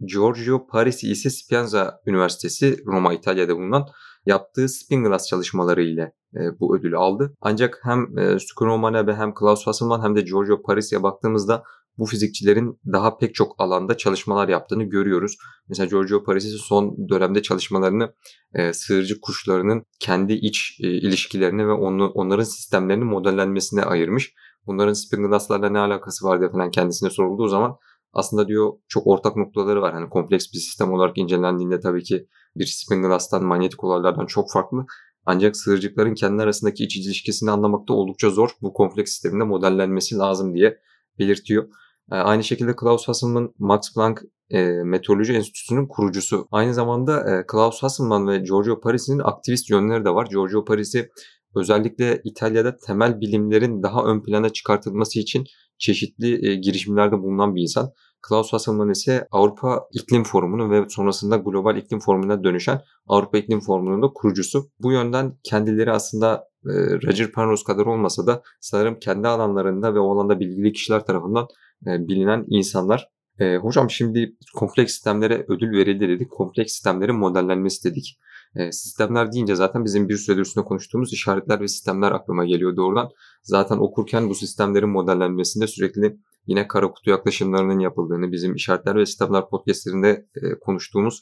Giorgio 0.00 0.66
Parisi 0.66 1.10
ise 1.10 1.30
Spianza 1.30 2.00
Üniversitesi 2.06 2.84
Roma 2.86 3.14
İtalya'da 3.14 3.56
bulunan 3.56 3.86
yaptığı 4.26 4.68
spin 4.68 5.04
glass 5.04 5.28
çalışmaları 5.28 5.82
ile 5.82 6.12
e, 6.34 6.60
bu 6.60 6.76
ödülü 6.76 6.96
aldı. 6.96 7.34
Ancak 7.40 7.80
hem 7.82 8.18
e, 8.18 8.38
Skuro 8.38 8.78
Manabe 8.78 9.14
hem 9.14 9.34
Klaus 9.34 9.66
Hasselmann 9.66 10.02
hem 10.02 10.16
de 10.16 10.20
Giorgio 10.20 10.62
Parisi'ye 10.62 11.02
baktığımızda 11.02 11.62
bu 11.98 12.06
fizikçilerin 12.06 12.80
daha 12.92 13.18
pek 13.18 13.34
çok 13.34 13.54
alanda 13.58 13.96
çalışmalar 13.96 14.48
yaptığını 14.48 14.84
görüyoruz. 14.84 15.36
Mesela 15.68 15.86
Giorgio 15.86 16.24
Parisi 16.24 16.48
son 16.48 17.08
dönemde 17.08 17.42
çalışmalarını 17.42 18.14
e, 18.54 18.72
sığırcık 18.72 19.22
kuşlarının 19.22 19.82
kendi 20.00 20.32
iç 20.32 20.80
e, 20.80 20.88
ilişkilerini 20.88 21.68
ve 21.68 21.72
onu, 21.72 22.08
onların 22.08 22.44
sistemlerini 22.44 23.04
modellenmesine 23.04 23.82
ayırmış. 23.82 24.34
Bunların 24.66 24.92
spin 24.92 25.30
ne 25.72 25.78
alakası 25.78 26.26
var 26.26 26.40
diye 26.40 26.50
falan 26.50 26.70
kendisine 26.70 27.10
sorulduğu 27.10 27.48
zaman 27.48 27.76
aslında 28.12 28.48
diyor 28.48 28.72
çok 28.88 29.06
ortak 29.06 29.36
noktaları 29.36 29.82
var. 29.82 29.94
Hani 29.94 30.08
kompleks 30.08 30.52
bir 30.52 30.58
sistem 30.58 30.92
olarak 30.92 31.18
incelendiğinde 31.18 31.80
tabii 31.80 32.02
ki 32.02 32.26
bir 32.56 32.66
spin 32.66 33.02
glass'tan 33.02 33.44
manyetik 33.44 33.84
olaylardan 33.84 34.26
çok 34.26 34.52
farklı. 34.52 34.86
Ancak 35.26 35.56
sığırcıkların 35.56 36.14
kendi 36.14 36.42
arasındaki 36.42 36.84
iç 36.84 36.96
ilişkisini 36.96 37.50
anlamakta 37.50 37.94
oldukça 37.94 38.30
zor. 38.30 38.50
Bu 38.62 38.72
kompleks 38.72 39.12
sisteminde 39.12 39.44
modellenmesi 39.44 40.16
lazım 40.16 40.54
diye 40.54 40.78
belirtiyor. 41.18 41.68
Ee, 42.12 42.14
aynı 42.14 42.44
şekilde 42.44 42.76
Klaus 42.76 43.08
Hasselmann 43.08 43.54
Max 43.58 43.94
Planck 43.94 44.22
e, 44.50 44.62
Meteoroloji 44.66 45.32
Enstitüsü'nün 45.32 45.86
kurucusu. 45.86 46.48
Aynı 46.50 46.74
zamanda 46.74 47.20
e, 47.30 47.46
Klaus 47.46 47.82
Hasselmann 47.82 48.28
ve 48.28 48.38
Giorgio 48.38 48.80
Parisi'nin 48.80 49.18
aktivist 49.18 49.70
yönleri 49.70 50.04
de 50.04 50.10
var. 50.10 50.26
Giorgio 50.26 50.64
Parisi 50.64 51.08
özellikle 51.56 52.20
İtalya'da 52.24 52.76
temel 52.76 53.20
bilimlerin 53.20 53.82
daha 53.82 54.04
ön 54.04 54.22
plana 54.22 54.48
çıkartılması 54.48 55.18
için 55.20 55.44
çeşitli 55.78 56.48
e, 56.48 56.54
girişimlerde 56.54 57.18
bulunan 57.18 57.54
bir 57.54 57.62
insan. 57.62 57.92
Klaus 58.22 58.52
Hasselmann 58.52 58.90
ise 58.90 59.28
Avrupa 59.30 59.88
İklim 59.92 60.24
Forumu'nun 60.24 60.70
ve 60.70 60.88
sonrasında 60.88 61.36
Global 61.36 61.76
İklim 61.76 62.00
Forumu'na 62.00 62.44
dönüşen 62.44 62.80
Avrupa 63.06 63.38
İklim 63.38 63.60
Forumu'nun 63.60 64.02
da 64.02 64.06
kurucusu. 64.14 64.70
Bu 64.80 64.92
yönden 64.92 65.38
kendileri 65.44 65.92
aslında 65.92 66.44
e, 66.64 66.72
Roger 67.06 67.32
Penrose 67.32 67.64
kadar 67.64 67.86
olmasa 67.86 68.26
da 68.26 68.42
sanırım 68.60 68.98
kendi 68.98 69.28
alanlarında 69.28 69.94
ve 69.94 69.98
o 69.98 70.14
alanda 70.14 70.40
bilgili 70.40 70.72
kişiler 70.72 71.04
tarafından 71.04 71.46
bilinen 71.86 72.44
insanlar. 72.48 73.08
E, 73.38 73.56
hocam 73.56 73.90
şimdi 73.90 74.36
kompleks 74.54 74.92
sistemlere 74.92 75.44
ödül 75.48 75.72
verildi 75.72 76.08
dedik. 76.08 76.30
Kompleks 76.30 76.72
sistemlerin 76.72 77.16
modellenmesi 77.16 77.90
dedik. 77.90 78.18
E, 78.56 78.72
sistemler 78.72 79.32
deyince 79.32 79.54
zaten 79.54 79.84
bizim 79.84 80.08
bir 80.08 80.16
süredir 80.16 80.42
üstünde 80.42 80.64
konuştuğumuz 80.64 81.12
işaretler 81.12 81.60
ve 81.60 81.68
sistemler 81.68 82.12
aklıma 82.12 82.44
geliyor 82.44 82.76
doğrudan. 82.76 83.10
Zaten 83.42 83.76
okurken 83.76 84.28
bu 84.28 84.34
sistemlerin 84.34 84.88
modellenmesinde 84.88 85.66
sürekli 85.66 86.16
yine 86.46 86.68
kara 86.68 86.90
kutu 86.90 87.10
yaklaşımlarının 87.10 87.78
yapıldığını, 87.78 88.32
bizim 88.32 88.54
işaretler 88.54 88.96
ve 88.96 89.06
sistemler 89.06 89.48
podcastlerinde 89.48 90.26
e, 90.42 90.58
konuştuğumuz 90.60 91.20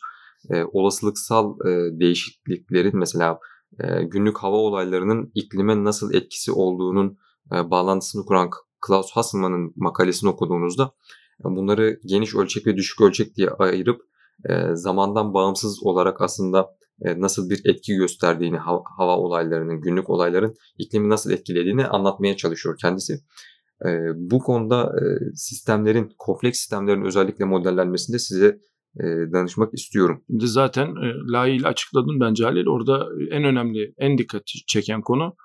e, 0.51 0.65
olasılıksal 0.65 1.57
e, 1.61 2.01
değişikliklerin 2.01 2.99
mesela 2.99 3.39
e, 3.81 4.03
günlük 4.03 4.39
hava 4.39 4.57
olaylarının 4.57 5.33
iklime 5.35 5.85
nasıl 5.85 6.15
etkisi 6.15 6.53
olduğunun 6.53 7.19
e, 7.53 7.71
bağlantısını 7.71 8.25
kuran 8.25 8.51
Klaus 8.81 9.11
Hasselmann'ın 9.11 9.73
makalesini 9.77 10.31
okuduğunuzda 10.31 10.93
bunları 11.45 12.01
geniş 12.07 12.35
ölçek 12.35 12.67
ve 12.67 12.77
düşük 12.77 13.01
ölçek 13.01 13.37
diye 13.37 13.49
ayırıp 13.49 14.01
e, 14.49 14.75
zamandan 14.75 15.35
bağımsız 15.35 15.83
olarak 15.83 16.21
aslında 16.21 16.67
e, 17.03 17.21
nasıl 17.21 17.51
bir 17.51 17.61
etki 17.65 17.95
gösterdiğini, 17.95 18.59
hava 18.99 19.17
olaylarının, 19.17 19.81
günlük 19.81 20.11
olayların 20.11 20.55
iklimi 20.79 21.09
nasıl 21.09 21.31
etkilediğini 21.31 21.87
anlatmaya 21.87 22.37
çalışıyor 22.37 22.77
kendisi. 22.81 23.15
E, 23.87 23.89
bu 24.15 24.39
konuda 24.39 24.93
sistemlerin, 25.35 26.13
kompleks 26.19 26.59
sistemlerin 26.59 27.05
özellikle 27.05 27.45
modellenmesinde 27.45 28.19
size 28.19 28.59
danışmak 29.33 29.75
istiyorum. 29.75 30.25
Zaten 30.39 30.87
e, 30.87 31.33
layığıyla 31.33 31.69
açıkladın 31.69 32.21
bence 32.21 32.45
Halil. 32.45 32.67
Orada 32.67 33.07
en 33.31 33.45
önemli, 33.45 33.95
en 33.99 34.19
dikkat 34.19 34.43
çeken 34.47 35.01
konu 35.01 35.37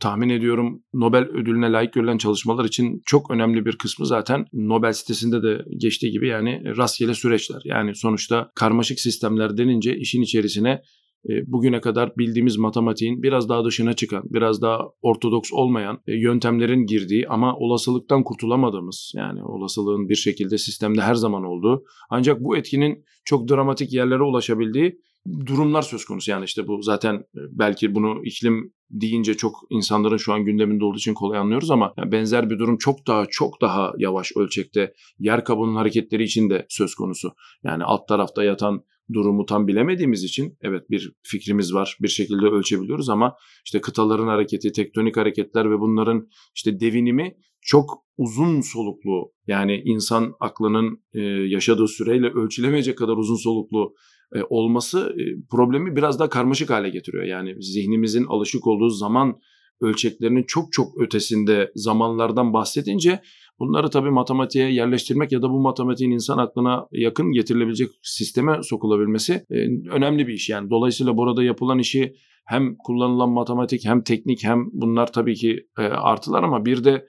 tahmin 0.00 0.28
ediyorum 0.28 0.82
Nobel 0.94 1.22
ödülüne 1.22 1.72
layık 1.72 1.92
görülen 1.92 2.18
çalışmalar 2.18 2.64
için 2.64 3.02
çok 3.06 3.30
önemli 3.30 3.64
bir 3.66 3.78
kısmı 3.78 4.06
zaten 4.06 4.46
Nobel 4.52 4.92
sitesinde 4.92 5.42
de 5.42 5.64
geçtiği 5.76 6.10
gibi 6.10 6.28
yani 6.28 6.62
rastgele 6.76 7.14
süreçler. 7.14 7.62
Yani 7.64 7.94
sonuçta 7.94 8.50
karmaşık 8.54 9.00
sistemler 9.00 9.56
denince 9.56 9.96
işin 9.96 10.22
içerisine 10.22 10.82
e, 11.28 11.32
bugüne 11.46 11.80
kadar 11.80 12.12
bildiğimiz 12.18 12.56
matematiğin 12.56 13.22
biraz 13.22 13.48
daha 13.48 13.64
dışına 13.64 13.92
çıkan, 13.92 14.22
biraz 14.30 14.62
daha 14.62 14.80
ortodoks 15.02 15.52
olmayan 15.52 15.98
e, 16.06 16.12
yöntemlerin 16.12 16.86
girdiği 16.86 17.28
ama 17.28 17.56
olasılıktan 17.56 18.24
kurtulamadığımız 18.24 19.12
yani 19.16 19.44
olasılığın 19.44 20.08
bir 20.08 20.14
şekilde 20.14 20.58
sistemde 20.58 21.00
her 21.00 21.14
zaman 21.14 21.44
olduğu 21.44 21.84
ancak 22.10 22.40
bu 22.40 22.56
etkinin 22.56 23.04
çok 23.28 23.48
dramatik 23.48 23.92
yerlere 23.92 24.22
ulaşabildiği 24.22 25.00
durumlar 25.46 25.82
söz 25.82 26.04
konusu. 26.04 26.30
Yani 26.30 26.44
işte 26.44 26.66
bu 26.66 26.82
zaten 26.82 27.14
e, 27.14 27.40
belki 27.50 27.94
bunu 27.94 28.24
iklim 28.24 28.72
deyince 28.90 29.34
çok 29.34 29.54
insanların 29.70 30.16
şu 30.16 30.32
an 30.32 30.44
gündeminde 30.44 30.84
olduğu 30.84 30.98
için 30.98 31.14
kolay 31.14 31.38
anlıyoruz 31.38 31.70
ama 31.70 31.94
benzer 32.06 32.50
bir 32.50 32.58
durum 32.58 32.78
çok 32.78 33.06
daha 33.06 33.26
çok 33.30 33.60
daha 33.60 33.92
yavaş 33.98 34.32
ölçekte 34.36 34.92
yer 35.18 35.44
kabuğunun 35.44 35.76
hareketleri 35.76 36.22
için 36.24 36.50
de 36.50 36.66
söz 36.68 36.94
konusu. 36.94 37.32
Yani 37.64 37.84
alt 37.84 38.08
tarafta 38.08 38.44
yatan 38.44 38.84
durumu 39.12 39.46
tam 39.46 39.68
bilemediğimiz 39.68 40.24
için 40.24 40.58
evet 40.60 40.90
bir 40.90 41.12
fikrimiz 41.22 41.74
var 41.74 41.96
bir 42.00 42.08
şekilde 42.08 42.46
ölçebiliyoruz 42.46 43.08
ama 43.08 43.34
işte 43.64 43.80
kıtaların 43.80 44.28
hareketi, 44.28 44.72
tektonik 44.72 45.16
hareketler 45.16 45.70
ve 45.70 45.80
bunların 45.80 46.28
işte 46.54 46.80
devinimi 46.80 47.34
çok 47.68 48.04
uzun 48.16 48.60
soluklu 48.60 49.32
yani 49.46 49.82
insan 49.84 50.32
aklının 50.40 51.02
e, 51.14 51.20
yaşadığı 51.54 51.88
süreyle 51.88 52.26
ölçülemeyecek 52.26 52.98
kadar 52.98 53.16
uzun 53.16 53.36
soluklu 53.36 53.94
e, 54.34 54.38
olması 54.50 54.98
e, 54.98 55.22
problemi 55.50 55.96
biraz 55.96 56.18
daha 56.18 56.28
karmaşık 56.28 56.70
hale 56.70 56.90
getiriyor. 56.90 57.24
Yani 57.24 57.62
zihnimizin 57.62 58.24
alışık 58.24 58.66
olduğu 58.66 58.88
zaman 58.88 59.38
ölçeklerinin 59.80 60.44
çok 60.46 60.72
çok 60.72 61.00
ötesinde 61.00 61.72
zamanlardan 61.74 62.52
bahsedince 62.52 63.20
bunları 63.58 63.90
tabii 63.90 64.10
matematiğe 64.10 64.72
yerleştirmek 64.72 65.32
ya 65.32 65.42
da 65.42 65.50
bu 65.50 65.60
matematiğin 65.60 66.10
insan 66.10 66.38
aklına 66.38 66.86
yakın 66.92 67.32
getirilebilecek 67.32 67.88
sisteme 68.02 68.62
sokulabilmesi 68.62 69.32
e, 69.50 69.56
önemli 69.90 70.26
bir 70.26 70.32
iş. 70.32 70.48
Yani 70.48 70.70
dolayısıyla 70.70 71.16
burada 71.16 71.42
yapılan 71.42 71.78
işi 71.78 72.14
hem 72.46 72.76
kullanılan 72.76 73.30
matematik 73.30 73.84
hem 73.84 74.02
teknik 74.02 74.44
hem 74.44 74.64
bunlar 74.72 75.12
tabii 75.12 75.34
ki 75.34 75.66
artılar 75.76 76.42
ama 76.42 76.64
bir 76.64 76.84
de 76.84 77.04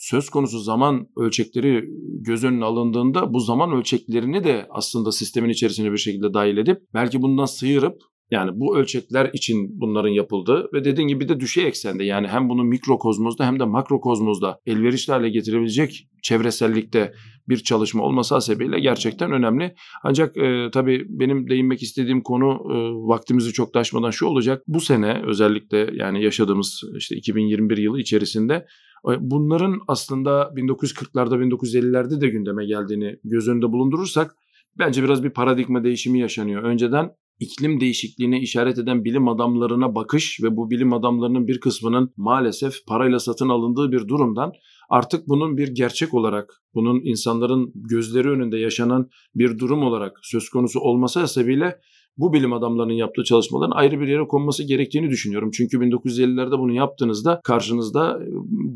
söz 0.00 0.30
konusu 0.30 0.58
zaman 0.58 1.06
ölçekleri 1.16 1.84
göz 2.20 2.44
önüne 2.44 2.64
alındığında 2.64 3.32
bu 3.32 3.40
zaman 3.40 3.72
ölçeklerini 3.72 4.44
de 4.44 4.66
aslında 4.70 5.12
sistemin 5.12 5.50
içerisine 5.50 5.92
bir 5.92 5.98
şekilde 5.98 6.34
dahil 6.34 6.56
edip 6.56 6.78
belki 6.94 7.22
bundan 7.22 7.44
sıyırıp 7.44 7.96
yani 8.30 8.50
bu 8.54 8.78
ölçekler 8.78 9.30
için 9.32 9.80
bunların 9.80 10.08
yapıldığı 10.08 10.68
ve 10.72 10.84
dediğin 10.84 11.08
gibi 11.08 11.28
de 11.28 11.40
düşey 11.40 11.66
eksende 11.66 12.04
yani 12.04 12.28
hem 12.28 12.48
bunu 12.48 12.64
mikrokozmozda 12.64 13.46
hem 13.46 13.60
de 13.60 13.64
makrokozmozda 13.64 14.58
elverişli 14.66 15.12
hale 15.12 15.30
getirebilecek 15.30 16.08
çevresellikte 16.22 17.12
bir 17.48 17.56
çalışma 17.56 18.02
olması 18.02 18.34
hasebiyle 18.34 18.80
gerçekten 18.80 19.32
önemli. 19.32 19.74
Ancak 20.04 20.36
e, 20.36 20.68
tabii 20.72 21.06
benim 21.08 21.50
değinmek 21.50 21.82
istediğim 21.82 22.22
konu 22.22 22.46
e, 22.46 22.76
vaktimizi 23.08 23.52
çok 23.52 23.72
taşmadan 23.74 24.10
şu 24.10 24.26
olacak. 24.26 24.62
Bu 24.66 24.80
sene 24.80 25.22
özellikle 25.26 25.90
yani 25.92 26.24
yaşadığımız 26.24 26.82
işte 26.96 27.16
2021 27.16 27.78
yılı 27.78 28.00
içerisinde 28.00 28.66
bunların 29.04 29.80
aslında 29.88 30.42
1940'larda 30.56 31.34
1950'lerde 31.42 32.20
de 32.20 32.28
gündeme 32.28 32.66
geldiğini 32.66 33.16
göz 33.24 33.48
önünde 33.48 33.72
bulundurursak 33.72 34.36
bence 34.78 35.02
biraz 35.02 35.24
bir 35.24 35.30
paradigma 35.30 35.84
değişimi 35.84 36.20
yaşanıyor. 36.20 36.62
Önceden 36.62 37.10
iklim 37.40 37.80
değişikliğine 37.80 38.40
işaret 38.40 38.78
eden 38.78 39.04
bilim 39.04 39.28
adamlarına 39.28 39.94
bakış 39.94 40.40
ve 40.42 40.56
bu 40.56 40.70
bilim 40.70 40.92
adamlarının 40.92 41.46
bir 41.46 41.60
kısmının 41.60 42.12
maalesef 42.16 42.86
parayla 42.86 43.18
satın 43.18 43.48
alındığı 43.48 43.92
bir 43.92 44.08
durumdan 44.08 44.52
artık 44.90 45.28
bunun 45.28 45.56
bir 45.56 45.68
gerçek 45.68 46.14
olarak, 46.14 46.62
bunun 46.74 47.00
insanların 47.04 47.72
gözleri 47.74 48.28
önünde 48.28 48.58
yaşanan 48.58 49.08
bir 49.34 49.58
durum 49.58 49.82
olarak 49.82 50.18
söz 50.22 50.48
konusu 50.48 50.80
olması 50.80 51.20
hasebiyle 51.20 51.80
bu 52.16 52.32
bilim 52.32 52.52
adamlarının 52.52 52.92
yaptığı 52.92 53.24
çalışmaların 53.24 53.76
ayrı 53.76 54.00
bir 54.00 54.08
yere 54.08 54.26
konması 54.28 54.64
gerektiğini 54.64 55.10
düşünüyorum. 55.10 55.50
Çünkü 55.50 55.76
1950'lerde 55.76 56.58
bunu 56.58 56.72
yaptığınızda 56.72 57.40
karşınızda 57.44 58.18
e, 58.22 58.26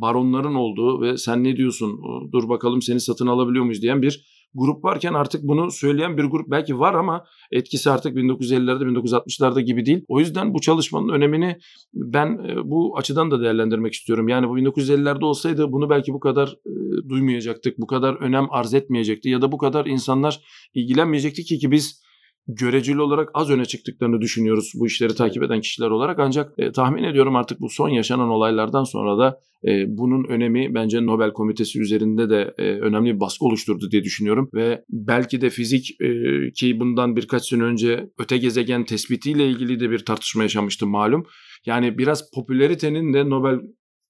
baronların 0.01 0.55
olduğu 0.55 1.01
ve 1.01 1.17
sen 1.17 1.45
ne 1.45 1.57
diyorsun 1.57 2.01
dur 2.33 2.49
bakalım 2.49 2.83
seni 2.83 3.01
satın 3.01 3.27
alabiliyor 3.27 3.65
muyuz 3.65 3.83
diyen 3.83 4.03
bir 4.03 4.25
grup 4.55 4.85
varken 4.85 5.15
artık 5.15 5.43
bunu 5.43 5.71
söyleyen 5.71 6.17
bir 6.17 6.25
grup 6.25 6.51
belki 6.51 6.79
var 6.79 6.95
ama 6.95 7.25
etkisi 7.53 7.91
artık 7.91 8.17
1950'lerde 8.17 8.83
1960'larda 8.83 9.61
gibi 9.61 9.87
değil. 9.87 10.05
O 10.09 10.21
yüzden 10.21 10.55
bu 10.55 10.61
çalışmanın 10.61 11.09
önemini 11.09 11.59
ben 11.95 12.27
e, 12.27 12.71
bu 12.71 12.99
açıdan 12.99 13.31
da 13.31 13.41
değerlendirmek 13.41 13.93
istiyorum. 13.93 14.29
Yani 14.29 14.49
bu 14.49 14.59
1950'lerde 14.59 15.25
olsaydı 15.25 15.73
bunu 15.73 15.91
belki 15.91 16.13
bu 16.13 16.21
kadar 16.21 16.49
e, 16.49 17.09
duymayacaktık, 17.09 17.79
bu 17.79 17.87
kadar 17.87 18.15
önem 18.15 18.47
arz 18.51 18.75
etmeyecekti 18.75 19.29
ya 19.29 19.43
da 19.43 19.53
bu 19.53 19.59
kadar 19.59 19.87
insanlar 19.87 20.41
ilgilenmeyecekti 20.75 21.45
ki 21.45 21.59
ki 21.59 21.71
biz 21.71 22.05
göreceli 22.49 23.01
olarak 23.01 23.31
az 23.35 23.51
öne 23.51 23.65
çıktıklarını 23.65 24.21
düşünüyoruz 24.21 24.73
bu 24.75 24.87
işleri 24.87 25.15
takip 25.15 25.43
eden 25.43 25.61
kişiler 25.61 25.91
olarak. 25.91 26.19
Ancak 26.19 26.53
e, 26.59 26.73
tahmin 26.73 27.03
ediyorum 27.03 27.37
artık 27.37 27.61
bu 27.61 27.69
son 27.69 27.89
yaşanan 27.89 28.29
olaylardan 28.29 28.85
sonra 28.85 29.19
da 29.19 29.41
e, 29.69 29.97
bunun 29.97 30.25
önemi 30.25 30.75
bence 30.75 31.07
Nobel 31.07 31.33
Komitesi 31.33 31.81
üzerinde 31.81 32.31
de 32.31 32.55
e, 32.59 32.63
önemli 32.63 33.15
bir 33.15 33.21
baskı 33.21 33.45
oluşturdu 33.45 33.91
diye 33.91 34.05
düşünüyorum. 34.05 34.51
Ve 34.55 34.85
belki 34.91 35.41
de 35.41 35.51
fizik 35.51 36.01
e, 36.01 36.07
ki 36.51 36.81
bundan 36.81 37.17
birkaç 37.17 37.49
sene 37.49 37.63
önce 37.63 38.11
öte 38.19 38.39
gezegen 38.39 38.85
tespitiyle 38.85 39.49
ilgili 39.49 39.81
de 39.81 39.91
bir 39.91 40.05
tartışma 40.05 40.43
yaşamıştı 40.43 40.87
malum. 40.87 41.27
Yani 41.67 41.99
biraz 41.99 42.31
popülaritenin 42.31 43.15
de 43.15 43.31
Nobel 43.31 43.61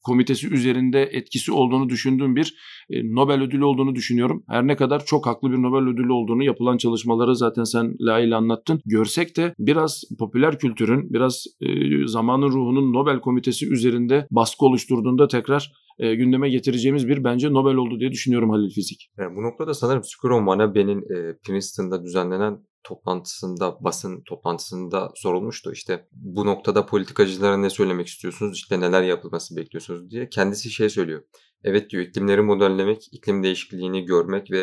komitesi 0.04 0.48
üzerinde 0.48 1.02
etkisi 1.02 1.52
olduğunu 1.52 1.88
düşündüğüm 1.88 2.36
bir 2.36 2.54
e, 2.90 3.14
Nobel 3.14 3.42
ödülü 3.42 3.64
olduğunu 3.64 3.94
düşünüyorum. 3.94 4.44
Her 4.48 4.66
ne 4.66 4.76
kadar 4.76 5.04
çok 5.04 5.26
haklı 5.26 5.50
bir 5.50 5.62
Nobel 5.62 5.88
ödülü 5.88 6.12
olduğunu 6.12 6.44
yapılan 6.44 6.76
çalışmaları 6.76 7.36
zaten 7.36 7.64
sen 7.64 7.94
layığıyla 8.00 8.38
anlattın. 8.38 8.80
Görsek 8.86 9.36
de 9.36 9.54
biraz 9.58 10.02
popüler 10.18 10.58
kültürün, 10.58 11.12
biraz 11.12 11.44
e, 11.60 11.66
zamanın 12.06 12.48
ruhunun 12.48 12.92
Nobel 12.92 13.20
komitesi 13.20 13.72
üzerinde 13.72 14.26
baskı 14.30 14.66
oluşturduğunda 14.66 15.28
tekrar 15.28 15.72
e, 15.98 16.14
gündeme 16.14 16.50
getireceğimiz 16.50 17.08
bir 17.08 17.24
bence 17.24 17.52
Nobel 17.52 17.74
oldu 17.74 18.00
diye 18.00 18.10
düşünüyorum 18.10 18.50
Halil 18.50 18.70
Fizik. 18.70 19.10
Yani 19.18 19.36
bu 19.36 19.42
noktada 19.42 19.74
sanırım 19.74 20.02
Skuro 20.04 20.40
Manabe'nin 20.40 20.98
e, 20.98 21.36
Princeton'da 21.46 22.04
düzenlenen 22.04 22.58
toplantısında, 22.85 23.85
basın 23.85 24.23
toplantısında 24.23 25.12
sorulmuştu. 25.14 25.73
İşte 25.73 26.09
bu 26.12 26.47
noktada 26.47 26.87
politikacılara 26.87 27.57
ne 27.57 27.70
söylemek 27.70 28.07
istiyorsunuz, 28.07 28.57
işte 28.57 28.81
neler 28.81 29.03
yapılması 29.03 29.57
bekliyorsunuz 29.57 30.11
diye. 30.11 30.29
Kendisi 30.29 30.70
şey 30.70 30.88
söylüyor. 30.88 31.23
Evet 31.64 31.90
diyor 31.90 32.03
iklimleri 32.03 32.40
modellemek, 32.40 33.09
iklim 33.12 33.42
değişikliğini 33.42 34.05
görmek 34.05 34.51
ve 34.51 34.61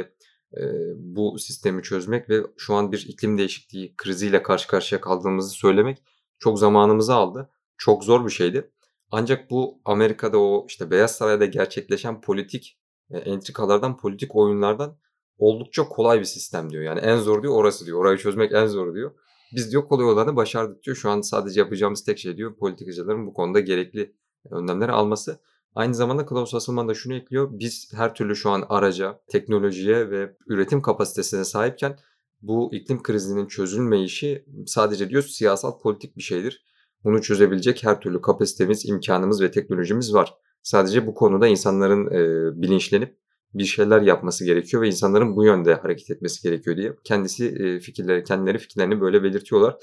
e, 0.57 0.61
bu 0.95 1.39
sistemi 1.39 1.83
çözmek 1.83 2.29
ve 2.29 2.41
şu 2.57 2.73
an 2.73 2.91
bir 2.91 3.05
iklim 3.07 3.37
değişikliği 3.37 3.93
kriziyle 3.97 4.43
karşı 4.43 4.67
karşıya 4.67 5.01
kaldığımızı 5.01 5.49
söylemek 5.49 6.03
çok 6.39 6.59
zamanımızı 6.59 7.13
aldı. 7.13 7.49
Çok 7.77 8.03
zor 8.03 8.25
bir 8.25 8.31
şeydi. 8.31 8.71
Ancak 9.11 9.49
bu 9.49 9.81
Amerika'da 9.85 10.39
o 10.39 10.65
işte 10.67 10.91
Beyaz 10.91 11.11
Saray'da 11.11 11.45
gerçekleşen 11.45 12.21
politik 12.21 12.79
e, 13.11 13.17
entrikalardan, 13.17 13.97
politik 13.97 14.35
oyunlardan 14.35 14.97
oldukça 15.41 15.89
kolay 15.89 16.19
bir 16.19 16.25
sistem 16.25 16.69
diyor. 16.69 16.83
Yani 16.83 16.99
en 16.99 17.17
zor 17.17 17.43
diyor 17.43 17.53
orası 17.53 17.85
diyor. 17.85 17.99
Orayı 17.99 18.17
çözmek 18.17 18.51
en 18.51 18.67
zor 18.67 18.95
diyor. 18.95 19.11
Biz 19.55 19.71
diyor 19.71 19.87
kolay 19.87 20.05
olanı 20.05 20.35
başardık 20.35 20.83
diyor. 20.83 20.97
Şu 20.97 21.09
an 21.09 21.21
sadece 21.21 21.59
yapacağımız 21.59 22.03
tek 22.03 22.19
şey 22.19 22.37
diyor 22.37 22.55
politikacıların 22.55 23.27
bu 23.27 23.33
konuda 23.33 23.59
gerekli 23.59 24.15
önlemleri 24.51 24.91
alması. 24.91 25.39
Aynı 25.75 25.95
zamanda 25.95 26.25
Klaus 26.25 26.53
Hasselman 26.53 26.87
da 26.87 26.93
şunu 26.93 27.13
ekliyor. 27.13 27.49
Biz 27.51 27.93
her 27.93 28.15
türlü 28.15 28.35
şu 28.35 28.49
an 28.49 28.65
araca, 28.69 29.21
teknolojiye 29.27 30.09
ve 30.09 30.35
üretim 30.47 30.81
kapasitesine 30.81 31.43
sahipken 31.43 31.97
bu 32.41 32.69
iklim 32.73 33.03
krizinin 33.03 33.47
çözülmeyişi 33.47 34.45
sadece 34.65 35.09
diyor 35.09 35.23
siyasal 35.23 35.79
politik 35.79 36.17
bir 36.17 36.21
şeydir. 36.21 36.65
Bunu 37.03 37.21
çözebilecek 37.21 37.83
her 37.83 38.01
türlü 38.01 38.21
kapasitemiz, 38.21 38.85
imkanımız 38.85 39.41
ve 39.41 39.51
teknolojimiz 39.51 40.13
var. 40.13 40.33
Sadece 40.63 41.07
bu 41.07 41.13
konuda 41.13 41.47
insanların 41.47 42.07
e, 42.07 42.61
bilinçlenip 42.61 43.20
bir 43.53 43.65
şeyler 43.65 44.01
yapması 44.01 44.45
gerekiyor 44.45 44.83
ve 44.83 44.87
insanların 44.87 45.35
bu 45.35 45.45
yönde 45.45 45.73
hareket 45.73 46.11
etmesi 46.11 46.43
gerekiyor 46.43 46.77
diye 46.77 46.95
kendisi 47.03 47.45
e, 47.47 47.79
fikirleri, 47.79 48.23
kendileri 48.23 48.57
fikirlerini 48.57 49.01
böyle 49.01 49.23
belirtiyorlar. 49.23 49.77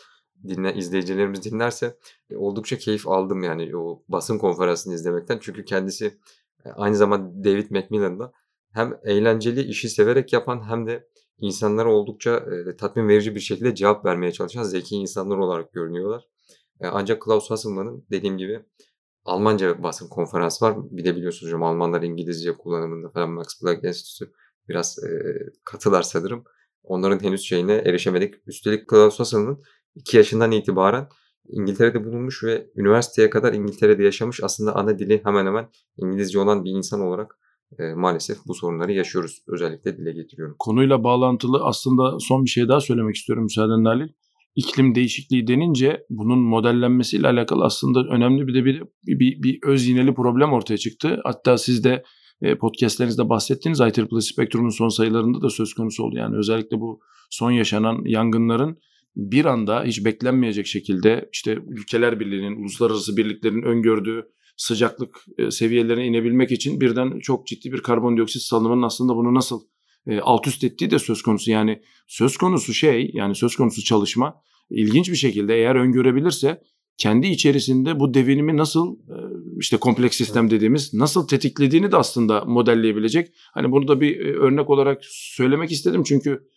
Dinle, 0.48 0.74
izleyicilerimiz 0.74 1.44
dinlerse 1.44 1.96
e, 2.30 2.36
oldukça 2.36 2.78
keyif 2.78 3.08
aldım 3.08 3.42
yani 3.42 3.76
o 3.76 4.02
basın 4.08 4.38
konferansını 4.38 4.94
izlemekten. 4.94 5.38
Çünkü 5.42 5.64
kendisi 5.64 6.06
e, 6.64 6.70
aynı 6.70 6.96
zamanda 6.96 7.44
David 7.44 7.70
Macmillan'da 7.70 8.32
hem 8.72 8.94
eğlenceli 9.04 9.62
işi 9.62 9.88
severek 9.88 10.32
yapan 10.32 10.68
hem 10.68 10.86
de 10.86 11.08
insanlara 11.38 11.92
oldukça 11.92 12.44
tatmin 12.78 13.08
verici 13.08 13.34
bir 13.34 13.40
şekilde 13.40 13.74
cevap 13.74 14.04
vermeye 14.04 14.32
çalışan 14.32 14.62
zeki 14.62 14.96
insanlar 14.96 15.36
olarak 15.36 15.72
görünüyorlar. 15.72 16.28
Ancak 16.80 17.22
Klaus 17.22 17.50
Hasselmann'ın 17.50 18.06
dediğim 18.10 18.38
gibi 18.38 18.64
Almanca 19.28 19.82
basın 19.82 20.08
konferans 20.08 20.62
var. 20.62 20.76
Bir 20.90 21.04
de 21.04 21.16
biliyorsunuz 21.16 21.52
hocam 21.52 21.62
Almanlar 21.62 22.02
İngilizce 22.02 22.56
kullanımında 22.56 23.10
falan 23.10 23.30
Max 23.30 23.60
Planck 23.60 23.84
Enstitüsü 23.84 24.32
biraz 24.68 24.98
e, 25.04 25.08
katılar 25.64 26.02
sanırım. 26.02 26.44
onların 26.82 27.22
henüz 27.24 27.40
şeyine 27.40 27.72
erişemedik. 27.72 28.34
Üstelik 28.46 28.88
Klaus 28.88 29.20
Hassel'ın 29.20 29.62
2 29.94 30.16
yaşından 30.16 30.52
itibaren 30.52 31.08
İngiltere'de 31.48 32.04
bulunmuş 32.04 32.44
ve 32.44 32.70
üniversiteye 32.76 33.30
kadar 33.30 33.52
İngiltere'de 33.52 34.02
yaşamış 34.02 34.42
aslında 34.42 34.76
ana 34.76 34.98
dili 34.98 35.24
hemen 35.24 35.46
hemen 35.46 35.68
İngilizce 35.96 36.38
olan 36.38 36.64
bir 36.64 36.70
insan 36.70 37.00
olarak 37.00 37.38
e, 37.78 37.94
maalesef 37.94 38.38
bu 38.46 38.54
sorunları 38.54 38.92
yaşıyoruz. 38.92 39.42
Özellikle 39.48 39.98
dile 39.98 40.12
getiriyorum. 40.12 40.56
Konuyla 40.58 41.04
bağlantılı 41.04 41.64
aslında 41.64 42.18
son 42.20 42.44
bir 42.44 42.50
şey 42.50 42.68
daha 42.68 42.80
söylemek 42.80 43.16
istiyorum 43.16 43.44
müsaadenle 43.44 43.88
Halil. 43.88 44.08
İklim 44.56 44.94
değişikliği 44.94 45.46
denince 45.46 46.00
bunun 46.10 46.38
modellenmesiyle 46.38 47.28
alakalı 47.28 47.64
aslında 47.64 48.00
önemli 48.10 48.46
bir 48.46 48.54
de 48.54 48.64
bir, 48.64 48.82
bir, 49.06 49.42
bir 49.42 49.58
öz 49.62 49.88
yineli 49.88 50.14
problem 50.14 50.52
ortaya 50.52 50.76
çıktı. 50.76 51.20
Hatta 51.24 51.58
siz 51.58 51.84
de 51.84 52.02
e, 52.42 52.58
podcastlerinizde 52.58 53.28
bahsettiğiniz 53.28 53.80
IEEE 53.80 54.20
Spektrum'un 54.20 54.68
son 54.68 54.88
sayılarında 54.88 55.42
da 55.42 55.50
söz 55.50 55.74
konusu 55.74 56.04
oldu. 56.04 56.16
Yani 56.16 56.36
özellikle 56.36 56.80
bu 56.80 57.00
son 57.30 57.50
yaşanan 57.50 58.02
yangınların 58.04 58.78
bir 59.16 59.44
anda 59.44 59.84
hiç 59.84 60.04
beklenmeyecek 60.04 60.66
şekilde 60.66 61.28
işte 61.32 61.58
ülkeler 61.68 62.20
birliğinin, 62.20 62.60
uluslararası 62.60 63.16
birliklerin 63.16 63.62
öngördüğü 63.62 64.24
sıcaklık 64.56 65.24
e, 65.38 65.50
seviyelerine 65.50 66.06
inebilmek 66.06 66.52
için 66.52 66.80
birden 66.80 67.18
çok 67.18 67.46
ciddi 67.46 67.72
bir 67.72 67.80
karbondioksit 67.80 68.42
salınımının 68.42 68.82
aslında 68.82 69.16
bunu 69.16 69.34
nasıl 69.34 69.60
e, 70.06 70.20
alt 70.20 70.46
üst 70.46 70.64
ettiği 70.64 70.90
de 70.90 70.98
söz 70.98 71.22
konusu. 71.22 71.50
Yani 71.50 71.82
söz 72.06 72.36
konusu 72.36 72.74
şey 72.74 73.10
yani 73.14 73.34
söz 73.34 73.56
konusu 73.56 73.84
çalışma 73.84 74.42
ilginç 74.70 75.10
bir 75.10 75.16
şekilde 75.16 75.54
eğer 75.54 75.74
öngörebilirse 75.74 76.62
kendi 76.96 77.26
içerisinde 77.26 78.00
bu 78.00 78.14
devinimi 78.14 78.56
nasıl 78.56 78.96
e, 78.96 79.16
işte 79.60 79.76
kompleks 79.76 80.16
sistem 80.16 80.50
dediğimiz 80.50 80.94
nasıl 80.94 81.28
tetiklediğini 81.28 81.92
de 81.92 81.96
aslında 81.96 82.44
modelleyebilecek. 82.44 83.28
Hani 83.54 83.72
bunu 83.72 83.88
da 83.88 84.00
bir 84.00 84.20
örnek 84.20 84.70
olarak 84.70 84.98
söylemek 85.02 85.72
istedim 85.72 86.02
çünkü 86.02 86.48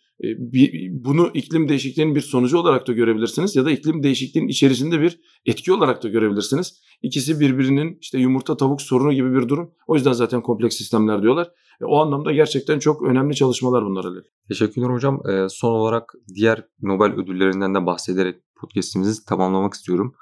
bunu 0.90 1.30
iklim 1.34 1.68
değişikliğinin 1.68 2.14
bir 2.14 2.20
sonucu 2.20 2.58
olarak 2.58 2.88
da 2.88 2.92
görebilirsiniz 2.92 3.56
ya 3.56 3.64
da 3.64 3.70
iklim 3.70 4.02
değişikliğinin 4.02 4.48
içerisinde 4.48 5.00
bir 5.00 5.20
etki 5.46 5.72
olarak 5.72 6.02
da 6.02 6.08
görebilirsiniz. 6.08 6.80
İkisi 7.02 7.40
birbirinin 7.40 7.98
işte 8.00 8.18
yumurta 8.18 8.56
tavuk 8.56 8.82
sorunu 8.82 9.12
gibi 9.12 9.34
bir 9.34 9.48
durum. 9.48 9.74
O 9.86 9.94
yüzden 9.94 10.12
zaten 10.12 10.40
kompleks 10.40 10.76
sistemler 10.76 11.22
diyorlar. 11.22 11.50
E, 11.80 11.84
o 11.84 11.98
anlamda 11.98 12.32
gerçekten 12.32 12.78
çok 12.78 13.02
önemli 13.02 13.34
çalışmalar 13.34 13.84
bunlar 13.84 14.04
Ali. 14.04 14.18
Teşekkürler 14.48 14.88
hocam. 14.88 15.20
E, 15.28 15.48
son 15.48 15.70
olarak 15.70 16.12
diğer 16.34 16.66
Nobel 16.82 17.12
ödüllerinden 17.12 17.74
de 17.74 17.86
bahsederek 17.86 18.36
podcastimizi 18.60 19.24
tamamlamak 19.24 19.74
istiyorum. 19.74 20.14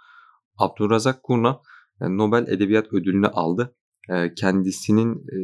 Abdurrazak 0.59 1.23
Kurna 1.23 1.61
e, 2.01 2.17
Nobel 2.17 2.47
Edebiyat 2.49 2.93
Ödülünü 2.93 3.27
aldı. 3.27 3.75
E, 4.09 4.35
kendisinin 4.35 5.15
e, 5.15 5.39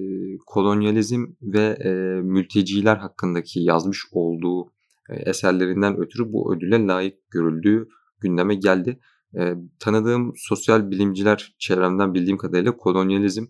kolonyalizm 0.46 1.26
ve 1.42 1.60
e, 1.60 1.90
mülteciler 2.22 2.96
hakkındaki 2.96 3.60
yazmış 3.60 4.04
olduğu 4.12 4.66
e, 5.10 5.14
eserlerinden 5.14 5.96
ötürü 5.98 6.32
bu 6.32 6.54
ödüle 6.54 6.86
layık 6.86 7.30
görüldüğü 7.30 7.88
gündeme 8.20 8.54
geldi. 8.54 9.00
E, 9.38 9.54
tanıdığım 9.78 10.32
sosyal 10.36 10.90
bilimciler 10.90 11.54
çevremden 11.58 12.14
bildiğim 12.14 12.38
kadarıyla 12.38 12.76
kolonyalizm 12.76 13.44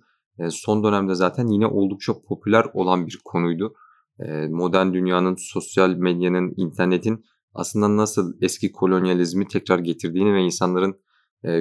son 0.50 0.84
dönemde 0.84 1.14
zaten 1.14 1.46
yine 1.46 1.66
oldukça 1.66 2.12
popüler 2.28 2.66
olan 2.74 3.06
bir 3.06 3.20
konuydu. 3.24 3.74
E, 4.20 4.48
modern 4.48 4.94
dünyanın, 4.94 5.36
sosyal 5.38 5.90
medyanın, 5.90 6.54
internetin 6.56 7.24
aslında 7.54 7.96
nasıl 7.96 8.32
eski 8.40 8.72
kolonyalizmi 8.72 9.48
tekrar 9.48 9.78
getirdiğini 9.78 10.34
ve 10.34 10.42
insanların 10.42 11.00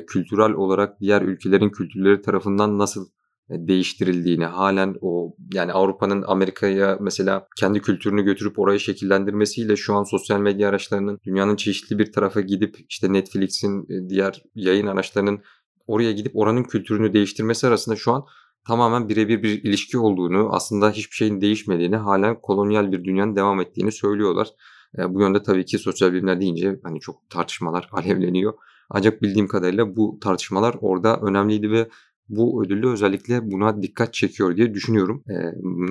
kültürel 0.07 0.51
olarak 0.51 0.99
diğer 0.99 1.21
ülkelerin 1.21 1.69
kültürleri 1.69 2.21
tarafından 2.21 2.77
nasıl 2.77 3.07
değiştirildiğini, 3.49 4.45
halen 4.45 4.95
o 5.01 5.35
yani 5.53 5.73
Avrupa'nın 5.73 6.23
Amerika'ya 6.27 6.97
mesela 7.01 7.47
kendi 7.57 7.81
kültürünü 7.81 8.23
götürüp 8.23 8.59
orayı 8.59 8.79
şekillendirmesiyle 8.79 9.75
şu 9.75 9.93
an 9.93 10.03
sosyal 10.03 10.39
medya 10.39 10.69
araçlarının 10.69 11.19
dünyanın 11.23 11.55
çeşitli 11.55 11.99
bir 11.99 12.11
tarafa 12.11 12.41
gidip 12.41 12.77
işte 12.89 13.13
Netflix'in 13.13 13.83
e, 13.83 14.09
diğer 14.09 14.43
yayın 14.55 14.87
araçlarının 14.87 15.39
oraya 15.87 16.11
gidip 16.11 16.35
oranın 16.35 16.63
kültürünü 16.63 17.13
değiştirmesi 17.13 17.67
arasında 17.67 17.95
şu 17.95 18.11
an 18.11 18.25
tamamen 18.67 19.09
birebir 19.09 19.43
bir 19.43 19.63
ilişki 19.63 19.97
olduğunu, 19.97 20.49
aslında 20.51 20.91
hiçbir 20.91 21.15
şeyin 21.15 21.41
değişmediğini, 21.41 21.95
halen 21.95 22.41
kolonyal 22.41 22.91
bir 22.91 23.03
dünyanın 23.03 23.35
devam 23.35 23.61
ettiğini 23.61 23.91
söylüyorlar. 23.91 24.47
E, 24.97 25.13
bu 25.13 25.21
yönde 25.21 25.43
tabii 25.43 25.65
ki 25.65 25.79
sosyal 25.79 26.13
bilimler 26.13 26.41
deyince 26.41 26.79
hani 26.83 26.99
çok 26.99 27.29
tartışmalar 27.29 27.89
alevleniyor. 27.91 28.53
Ancak 28.89 29.21
bildiğim 29.21 29.47
kadarıyla 29.47 29.95
bu 29.95 30.17
tartışmalar 30.21 30.75
orada 30.81 31.19
önemliydi 31.21 31.71
ve 31.71 31.89
bu 32.29 32.65
ödülü 32.65 32.89
özellikle 32.89 33.51
buna 33.51 33.81
dikkat 33.81 34.13
çekiyor 34.13 34.57
diye 34.57 34.73
düşünüyorum. 34.73 35.23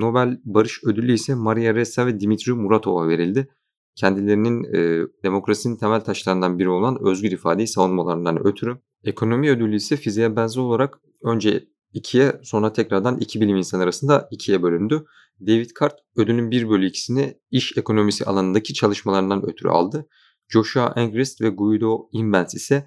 Nobel 0.00 0.40
Barış 0.44 0.84
Ödülü 0.84 1.12
ise 1.12 1.34
Maria 1.34 1.74
Ressa 1.74 2.06
ve 2.06 2.20
Dimitri 2.20 2.52
Muratov'a 2.52 3.08
verildi. 3.08 3.48
Kendilerinin 3.96 4.64
e, 4.64 5.06
demokrasinin 5.22 5.76
temel 5.76 6.00
taşlarından 6.00 6.58
biri 6.58 6.68
olan 6.68 6.98
özgür 7.06 7.32
ifadeyi 7.32 7.68
savunmalarından 7.68 8.46
ötürü. 8.46 8.76
Ekonomi 9.04 9.50
ödülü 9.50 9.76
ise 9.76 9.96
fiziğe 9.96 10.36
benzer 10.36 10.60
olarak 10.60 11.00
önce 11.24 11.64
ikiye 11.92 12.40
sonra 12.42 12.72
tekrardan 12.72 13.18
iki 13.18 13.40
bilim 13.40 13.56
insanı 13.56 13.82
arasında 13.82 14.28
ikiye 14.30 14.62
bölündü. 14.62 15.04
David 15.40 15.70
Cart 15.80 15.94
ödülün 16.16 16.50
1 16.50 16.68
bölü 16.68 16.86
2'sini 16.86 17.34
iş 17.50 17.76
ekonomisi 17.76 18.24
alanındaki 18.24 18.74
çalışmalarından 18.74 19.50
ötürü 19.50 19.68
aldı. 19.68 20.08
Joshua 20.48 20.92
Engrist 20.96 21.40
ve 21.40 21.48
Guido 21.48 22.08
Imbens 22.12 22.54
ise 22.54 22.86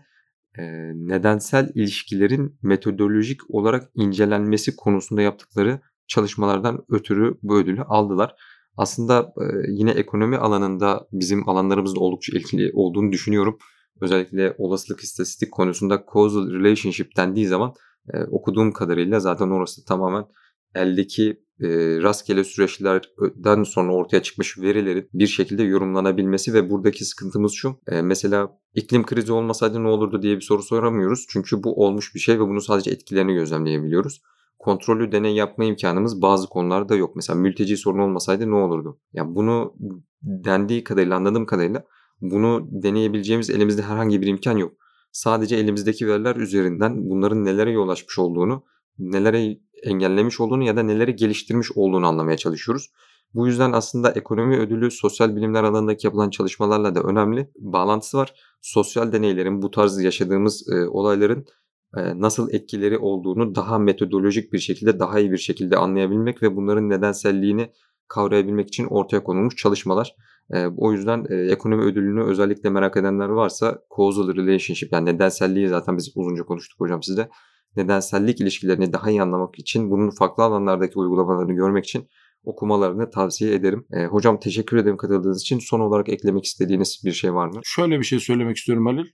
nedensel 0.96 1.72
ilişkilerin 1.76 2.60
metodolojik 2.62 3.40
olarak 3.50 3.90
incelenmesi 3.96 4.76
konusunda 4.76 5.22
yaptıkları 5.22 5.80
çalışmalardan 6.08 6.86
ötürü 6.90 7.38
bu 7.44 7.58
ödülü 7.58 7.82
aldılar. 7.82 8.36
Aslında 8.78 9.34
yine 9.68 9.92
ekonomi 9.92 10.38
alanında 10.38 11.08
bizim 11.12 11.50
alanlarımızın 11.50 11.98
oldukça 11.98 12.38
ilgili 12.38 12.72
olduğunu 12.74 13.12
düşünüyorum. 13.12 13.58
Özellikle 14.02 14.56
olasılık 14.58 15.00
istatistik 15.00 15.52
konusunda 15.52 16.04
causal 16.14 16.52
relationship 16.52 17.18
dendiği 17.18 17.48
zaman 17.48 17.74
okuduğum 18.32 18.72
kadarıyla 18.72 19.20
zaten 19.20 19.50
orası 19.50 19.86
tamamen 19.86 20.26
eldeki 20.78 21.48
e, 21.60 21.68
rastgele 22.02 22.44
süreçlerden 22.44 23.64
sonra 23.64 23.94
ortaya 23.94 24.22
çıkmış 24.22 24.58
verilerin 24.60 25.10
bir 25.14 25.28
şekilde 25.28 25.64
yorumlanabilmesi 25.64 26.54
ve 26.54 26.70
buradaki 26.70 27.06
sıkıntımız 27.06 27.54
şu. 27.54 27.76
E, 27.88 28.02
mesela 28.02 28.60
iklim 28.74 29.06
krizi 29.06 29.34
olmasaydı 29.34 29.84
ne 29.84 29.88
olurdu 29.88 30.22
diye 30.22 30.36
bir 30.36 30.42
soru 30.42 30.64
soramıyoruz. 30.64 31.26
Çünkü 31.30 31.64
bu 31.64 31.86
olmuş 31.86 32.16
bir 32.16 32.20
şey 32.20 32.40
ve 32.40 32.48
bunu 32.48 32.62
sadece 32.62 32.92
etkilerini 32.92 33.34
gözlemleyebiliyoruz. 33.34 34.22
Kontrollü 34.60 35.12
deney 35.12 35.36
yapma 35.36 35.66
imkanımız 35.66 36.22
bazı 36.22 36.50
konularda 36.50 36.96
yok. 36.96 37.16
Mesela 37.16 37.40
mülteci 37.40 37.78
sorun 37.78 38.00
olmasaydı 38.00 38.52
ne 38.52 38.56
olurdu? 38.56 39.00
Ya 39.14 39.24
yani 39.24 39.36
bunu 39.36 39.76
dendiği 40.22 40.84
kadarıyla 40.84 41.16
anladığım 41.16 41.46
kadarıyla 41.46 41.84
bunu 42.22 42.68
deneyebileceğimiz 42.72 43.50
elimizde 43.50 43.82
herhangi 43.82 44.22
bir 44.22 44.28
imkan 44.28 44.58
yok. 44.58 44.74
Sadece 45.12 45.56
elimizdeki 45.56 46.08
veriler 46.08 46.36
üzerinden 46.36 47.10
bunların 47.10 47.46
nelere 47.46 47.72
yol 47.72 47.90
açmış 47.90 48.20
olduğunu, 48.20 48.64
nelere 49.00 49.58
engellemiş 49.84 50.40
olduğunu 50.40 50.64
ya 50.64 50.78
da 50.78 50.84
neleri 50.84 51.16
geliştirmiş 51.16 51.72
olduğunu 51.76 52.08
anlamaya 52.08 52.38
çalışıyoruz. 52.38 52.92
Bu 53.34 53.48
yüzden 53.48 53.72
aslında 53.72 54.12
ekonomi 54.12 54.58
ödülü 54.58 54.92
sosyal 54.92 55.36
bilimler 55.36 55.64
alanındaki 55.64 56.08
yapılan 56.08 56.30
çalışmalarla 56.30 56.96
da 56.96 57.02
önemli 57.02 57.52
bağlantısı 57.60 58.18
var. 58.18 58.34
Sosyal 58.62 59.12
deneylerin 59.12 59.62
bu 59.62 59.72
tarz 59.72 60.04
yaşadığımız 60.04 60.70
e, 60.70 60.88
olayların 60.88 61.46
e, 61.98 62.22
nasıl 62.22 62.54
etkileri 62.54 62.98
olduğunu 62.98 63.56
daha 63.56 63.78
metodolojik 63.80 64.54
bir 64.54 64.60
şekilde, 64.60 65.00
daha 65.00 65.20
iyi 65.20 65.32
bir 65.32 65.38
şekilde 65.38 65.78
anlayabilmek 65.78 66.44
ve 66.44 66.56
bunların 66.56 66.90
nedenselliğini 66.90 67.72
kavrayabilmek 68.08 68.68
için 68.68 68.86
ortaya 68.86 69.24
konulmuş 69.24 69.56
çalışmalar. 69.56 70.16
E, 70.54 70.66
o 70.78 70.92
yüzden 70.92 71.26
e, 71.30 71.36
ekonomi 71.36 71.84
ödülünü 71.84 72.24
özellikle 72.24 72.70
merak 72.70 72.98
edenler 72.98 73.30
varsa 73.30 73.82
causal 73.98 74.36
relationship 74.36 74.94
yani 74.94 75.06
nedenselliği 75.06 75.68
zaten 75.68 75.98
biz 75.98 76.12
uzunca 76.16 76.44
konuştuk 76.44 76.80
hocam 76.80 77.04
sizde 77.04 77.30
nedensellik 77.78 78.42
ilişkilerini 78.42 78.94
daha 78.94 79.12
iyi 79.12 79.22
anlamak 79.22 79.60
için 79.60 79.92
bunun 79.92 80.10
farklı 80.10 80.44
alanlardaki 80.44 81.00
uygulamalarını 81.00 81.54
görmek 81.54 81.86
için 81.86 82.08
okumalarını 82.44 83.10
tavsiye 83.10 83.54
ederim. 83.54 83.86
E, 83.94 84.06
hocam 84.06 84.40
teşekkür 84.40 84.78
ederim 84.78 84.98
katıldığınız 84.98 85.42
için. 85.42 85.60
Son 85.60 85.80
olarak 85.80 86.10
eklemek 86.10 86.46
istediğiniz 86.46 87.02
bir 87.06 87.12
şey 87.12 87.34
var 87.34 87.48
mı? 87.48 87.60
Şöyle 87.64 88.00
bir 88.00 88.04
şey 88.04 88.20
söylemek 88.20 88.58
istiyorum 88.58 88.86
Halil. 88.86 89.06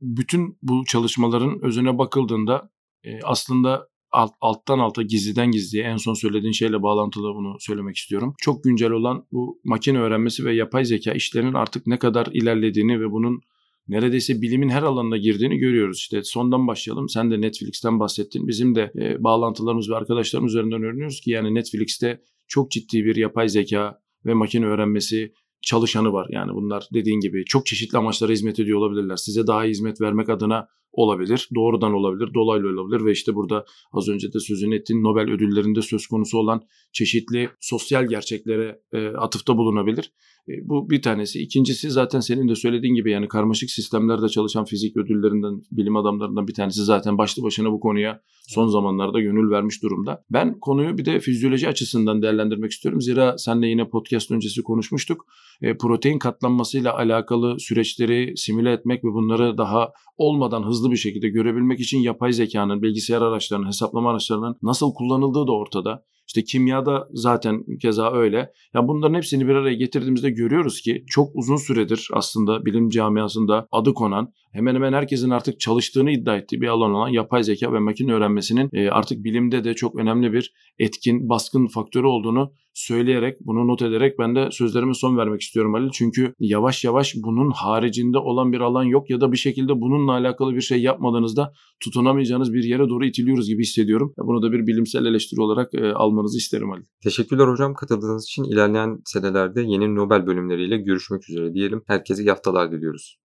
Bütün 0.00 0.58
bu 0.62 0.84
çalışmaların 0.84 1.64
özüne 1.64 1.98
bakıldığında 1.98 2.70
e, 3.04 3.20
aslında 3.24 3.88
alt, 4.10 4.32
alttan 4.40 4.78
alta 4.78 5.02
gizliden 5.02 5.50
gizliye 5.50 5.84
en 5.84 5.96
son 5.96 6.14
söylediğin 6.14 6.52
şeyle 6.52 6.82
bağlantılı 6.82 7.34
bunu 7.34 7.56
söylemek 7.60 7.96
istiyorum. 7.96 8.34
Çok 8.38 8.64
güncel 8.64 8.90
olan 8.90 9.26
bu 9.32 9.60
makine 9.64 9.98
öğrenmesi 9.98 10.44
ve 10.44 10.54
yapay 10.54 10.84
zeka 10.84 11.12
işlerinin 11.12 11.54
artık 11.54 11.86
ne 11.86 11.98
kadar 11.98 12.26
ilerlediğini 12.32 13.00
ve 13.00 13.10
bunun 13.10 13.40
neredeyse 13.88 14.42
bilimin 14.42 14.68
her 14.68 14.82
alanına 14.82 15.16
girdiğini 15.16 15.58
görüyoruz. 15.58 15.98
İşte 15.98 16.22
sondan 16.22 16.66
başlayalım. 16.66 17.08
Sen 17.08 17.30
de 17.30 17.40
Netflix'ten 17.40 18.00
bahsettin. 18.00 18.48
Bizim 18.48 18.74
de 18.74 18.92
e, 18.96 19.24
bağlantılarımız 19.24 19.90
ve 19.90 19.96
arkadaşlarımız 19.96 20.54
üzerinden 20.54 20.82
öğreniyoruz 20.82 21.20
ki 21.20 21.30
yani 21.30 21.54
Netflix'te 21.54 22.20
çok 22.46 22.70
ciddi 22.70 23.04
bir 23.04 23.16
yapay 23.16 23.48
zeka 23.48 24.00
ve 24.26 24.34
makine 24.34 24.66
öğrenmesi 24.66 25.32
çalışanı 25.62 26.12
var. 26.12 26.26
Yani 26.30 26.52
bunlar 26.54 26.88
dediğin 26.94 27.20
gibi 27.20 27.44
çok 27.44 27.66
çeşitli 27.66 27.98
amaçlara 27.98 28.32
hizmet 28.32 28.60
ediyor 28.60 28.78
olabilirler. 28.78 29.16
Size 29.16 29.46
daha 29.46 29.64
iyi 29.64 29.70
hizmet 29.70 30.00
vermek 30.00 30.28
adına 30.28 30.68
olabilir, 30.92 31.48
doğrudan 31.54 31.92
olabilir, 31.92 32.34
dolaylı 32.34 32.80
olabilir 32.80 33.04
ve 33.04 33.12
işte 33.12 33.34
burada 33.34 33.64
az 33.92 34.08
önce 34.08 34.32
de 34.32 34.40
sözünü 34.40 34.74
ettiğin 34.74 35.02
Nobel 35.02 35.30
ödüllerinde 35.30 35.82
söz 35.82 36.06
konusu 36.06 36.38
olan 36.38 36.62
çeşitli 36.92 37.48
sosyal 37.60 38.06
gerçeklere 38.06 38.80
e, 38.92 39.06
atıfta 39.06 39.56
bulunabilir. 39.56 40.12
E, 40.48 40.52
bu 40.68 40.90
bir 40.90 41.02
tanesi. 41.02 41.42
İkincisi 41.42 41.90
zaten 41.90 42.20
senin 42.20 42.48
de 42.48 42.54
söylediğin 42.54 42.94
gibi 42.94 43.10
yani 43.10 43.28
karmaşık 43.28 43.70
sistemlerde 43.70 44.28
çalışan 44.28 44.64
fizik 44.64 44.96
ödüllerinden, 44.96 45.62
bilim 45.72 45.96
adamlarından 45.96 46.48
bir 46.48 46.54
tanesi 46.54 46.84
zaten 46.84 47.18
başlı 47.18 47.42
başına 47.42 47.72
bu 47.72 47.80
konuya 47.80 48.20
son 48.48 48.66
zamanlarda 48.66 49.20
gönül 49.20 49.50
vermiş 49.50 49.82
durumda. 49.82 50.24
Ben 50.30 50.60
konuyu 50.60 50.98
bir 50.98 51.04
de 51.04 51.20
fizyoloji 51.20 51.68
açısından 51.68 52.22
değerlendirmek 52.22 52.70
istiyorum. 52.70 53.00
Zira 53.00 53.38
senle 53.38 53.66
yine 53.66 53.88
podcast 53.88 54.30
öncesi 54.30 54.62
konuşmuştuk. 54.62 55.26
E, 55.62 55.76
protein 55.76 56.18
katlanmasıyla 56.18 56.94
alakalı 56.94 57.60
süreçleri 57.60 58.36
simüle 58.36 58.72
etmek 58.72 59.04
ve 59.04 59.08
bunları 59.08 59.58
daha 59.58 59.92
olmadan 60.18 60.62
hızlı 60.62 60.90
bir 60.90 60.96
şekilde 60.96 61.28
görebilmek 61.28 61.80
için 61.80 61.98
yapay 61.98 62.32
zekanın, 62.32 62.82
bilgisayar 62.82 63.22
araçlarının, 63.22 63.66
hesaplama 63.66 64.10
araçlarının 64.10 64.56
nasıl 64.62 64.94
kullanıldığı 64.94 65.46
da 65.46 65.52
ortada. 65.52 66.04
İşte 66.28 66.44
kimyada 66.44 67.08
zaten 67.12 67.64
keza 67.82 68.12
öyle. 68.12 68.52
Ya 68.74 68.88
bunların 68.88 69.14
hepsini 69.14 69.48
bir 69.48 69.54
araya 69.54 69.74
getirdiğimizde 69.74 70.30
görüyoruz 70.30 70.80
ki 70.80 71.04
çok 71.06 71.28
uzun 71.34 71.56
süredir 71.56 72.08
aslında 72.12 72.64
bilim 72.64 72.88
camiasında 72.88 73.68
adı 73.72 73.94
konan 73.94 74.32
hemen 74.52 74.74
hemen 74.74 74.92
herkesin 74.92 75.30
artık 75.30 75.60
çalıştığını 75.60 76.10
iddia 76.10 76.36
ettiği 76.36 76.60
bir 76.60 76.66
alan 76.66 76.94
olan 76.94 77.08
yapay 77.08 77.42
zeka 77.42 77.72
ve 77.72 77.78
makine 77.78 78.12
öğrenmesinin 78.12 78.70
e, 78.72 78.90
artık 78.90 79.24
bilimde 79.24 79.64
de 79.64 79.74
çok 79.74 79.96
önemli 79.96 80.32
bir 80.32 80.52
etkin, 80.78 81.28
baskın 81.28 81.66
faktörü 81.66 82.06
olduğunu 82.06 82.52
söyleyerek, 82.74 83.36
bunu 83.40 83.68
not 83.68 83.82
ederek 83.82 84.18
ben 84.18 84.36
de 84.36 84.48
sözlerime 84.50 84.94
son 84.94 85.16
vermek 85.16 85.40
istiyorum 85.40 85.74
Halil. 85.74 85.90
Çünkü 85.92 86.34
yavaş 86.40 86.84
yavaş 86.84 87.14
bunun 87.16 87.50
haricinde 87.50 88.18
olan 88.18 88.52
bir 88.52 88.60
alan 88.60 88.84
yok 88.84 89.10
ya 89.10 89.20
da 89.20 89.32
bir 89.32 89.36
şekilde 89.36 89.80
bununla 89.80 90.12
alakalı 90.12 90.54
bir 90.54 90.60
şey 90.60 90.82
yapmadığınızda 90.82 91.52
tutunamayacağınız 91.80 92.52
bir 92.52 92.64
yere 92.64 92.88
doğru 92.88 93.06
itiliyoruz 93.06 93.48
gibi 93.48 93.62
hissediyorum. 93.62 94.12
Bunu 94.18 94.42
da 94.42 94.52
bir 94.52 94.66
bilimsel 94.66 95.06
eleştiri 95.06 95.40
olarak 95.40 95.74
e, 95.74 95.94
almanızı 96.18 96.38
isterim 96.38 96.70
Halil. 96.70 96.84
Teşekkürler 97.02 97.48
hocam 97.48 97.74
katıldığınız 97.74 98.24
için. 98.24 98.44
ilerleyen 98.44 99.02
senelerde 99.04 99.60
yeni 99.60 99.94
Nobel 99.94 100.26
bölümleriyle 100.26 100.76
görüşmek 100.76 101.30
üzere 101.30 101.54
diyelim. 101.54 101.82
Herkese 101.86 102.22
iyi 102.22 102.30
haftalar 102.30 102.72
diliyoruz. 102.72 103.18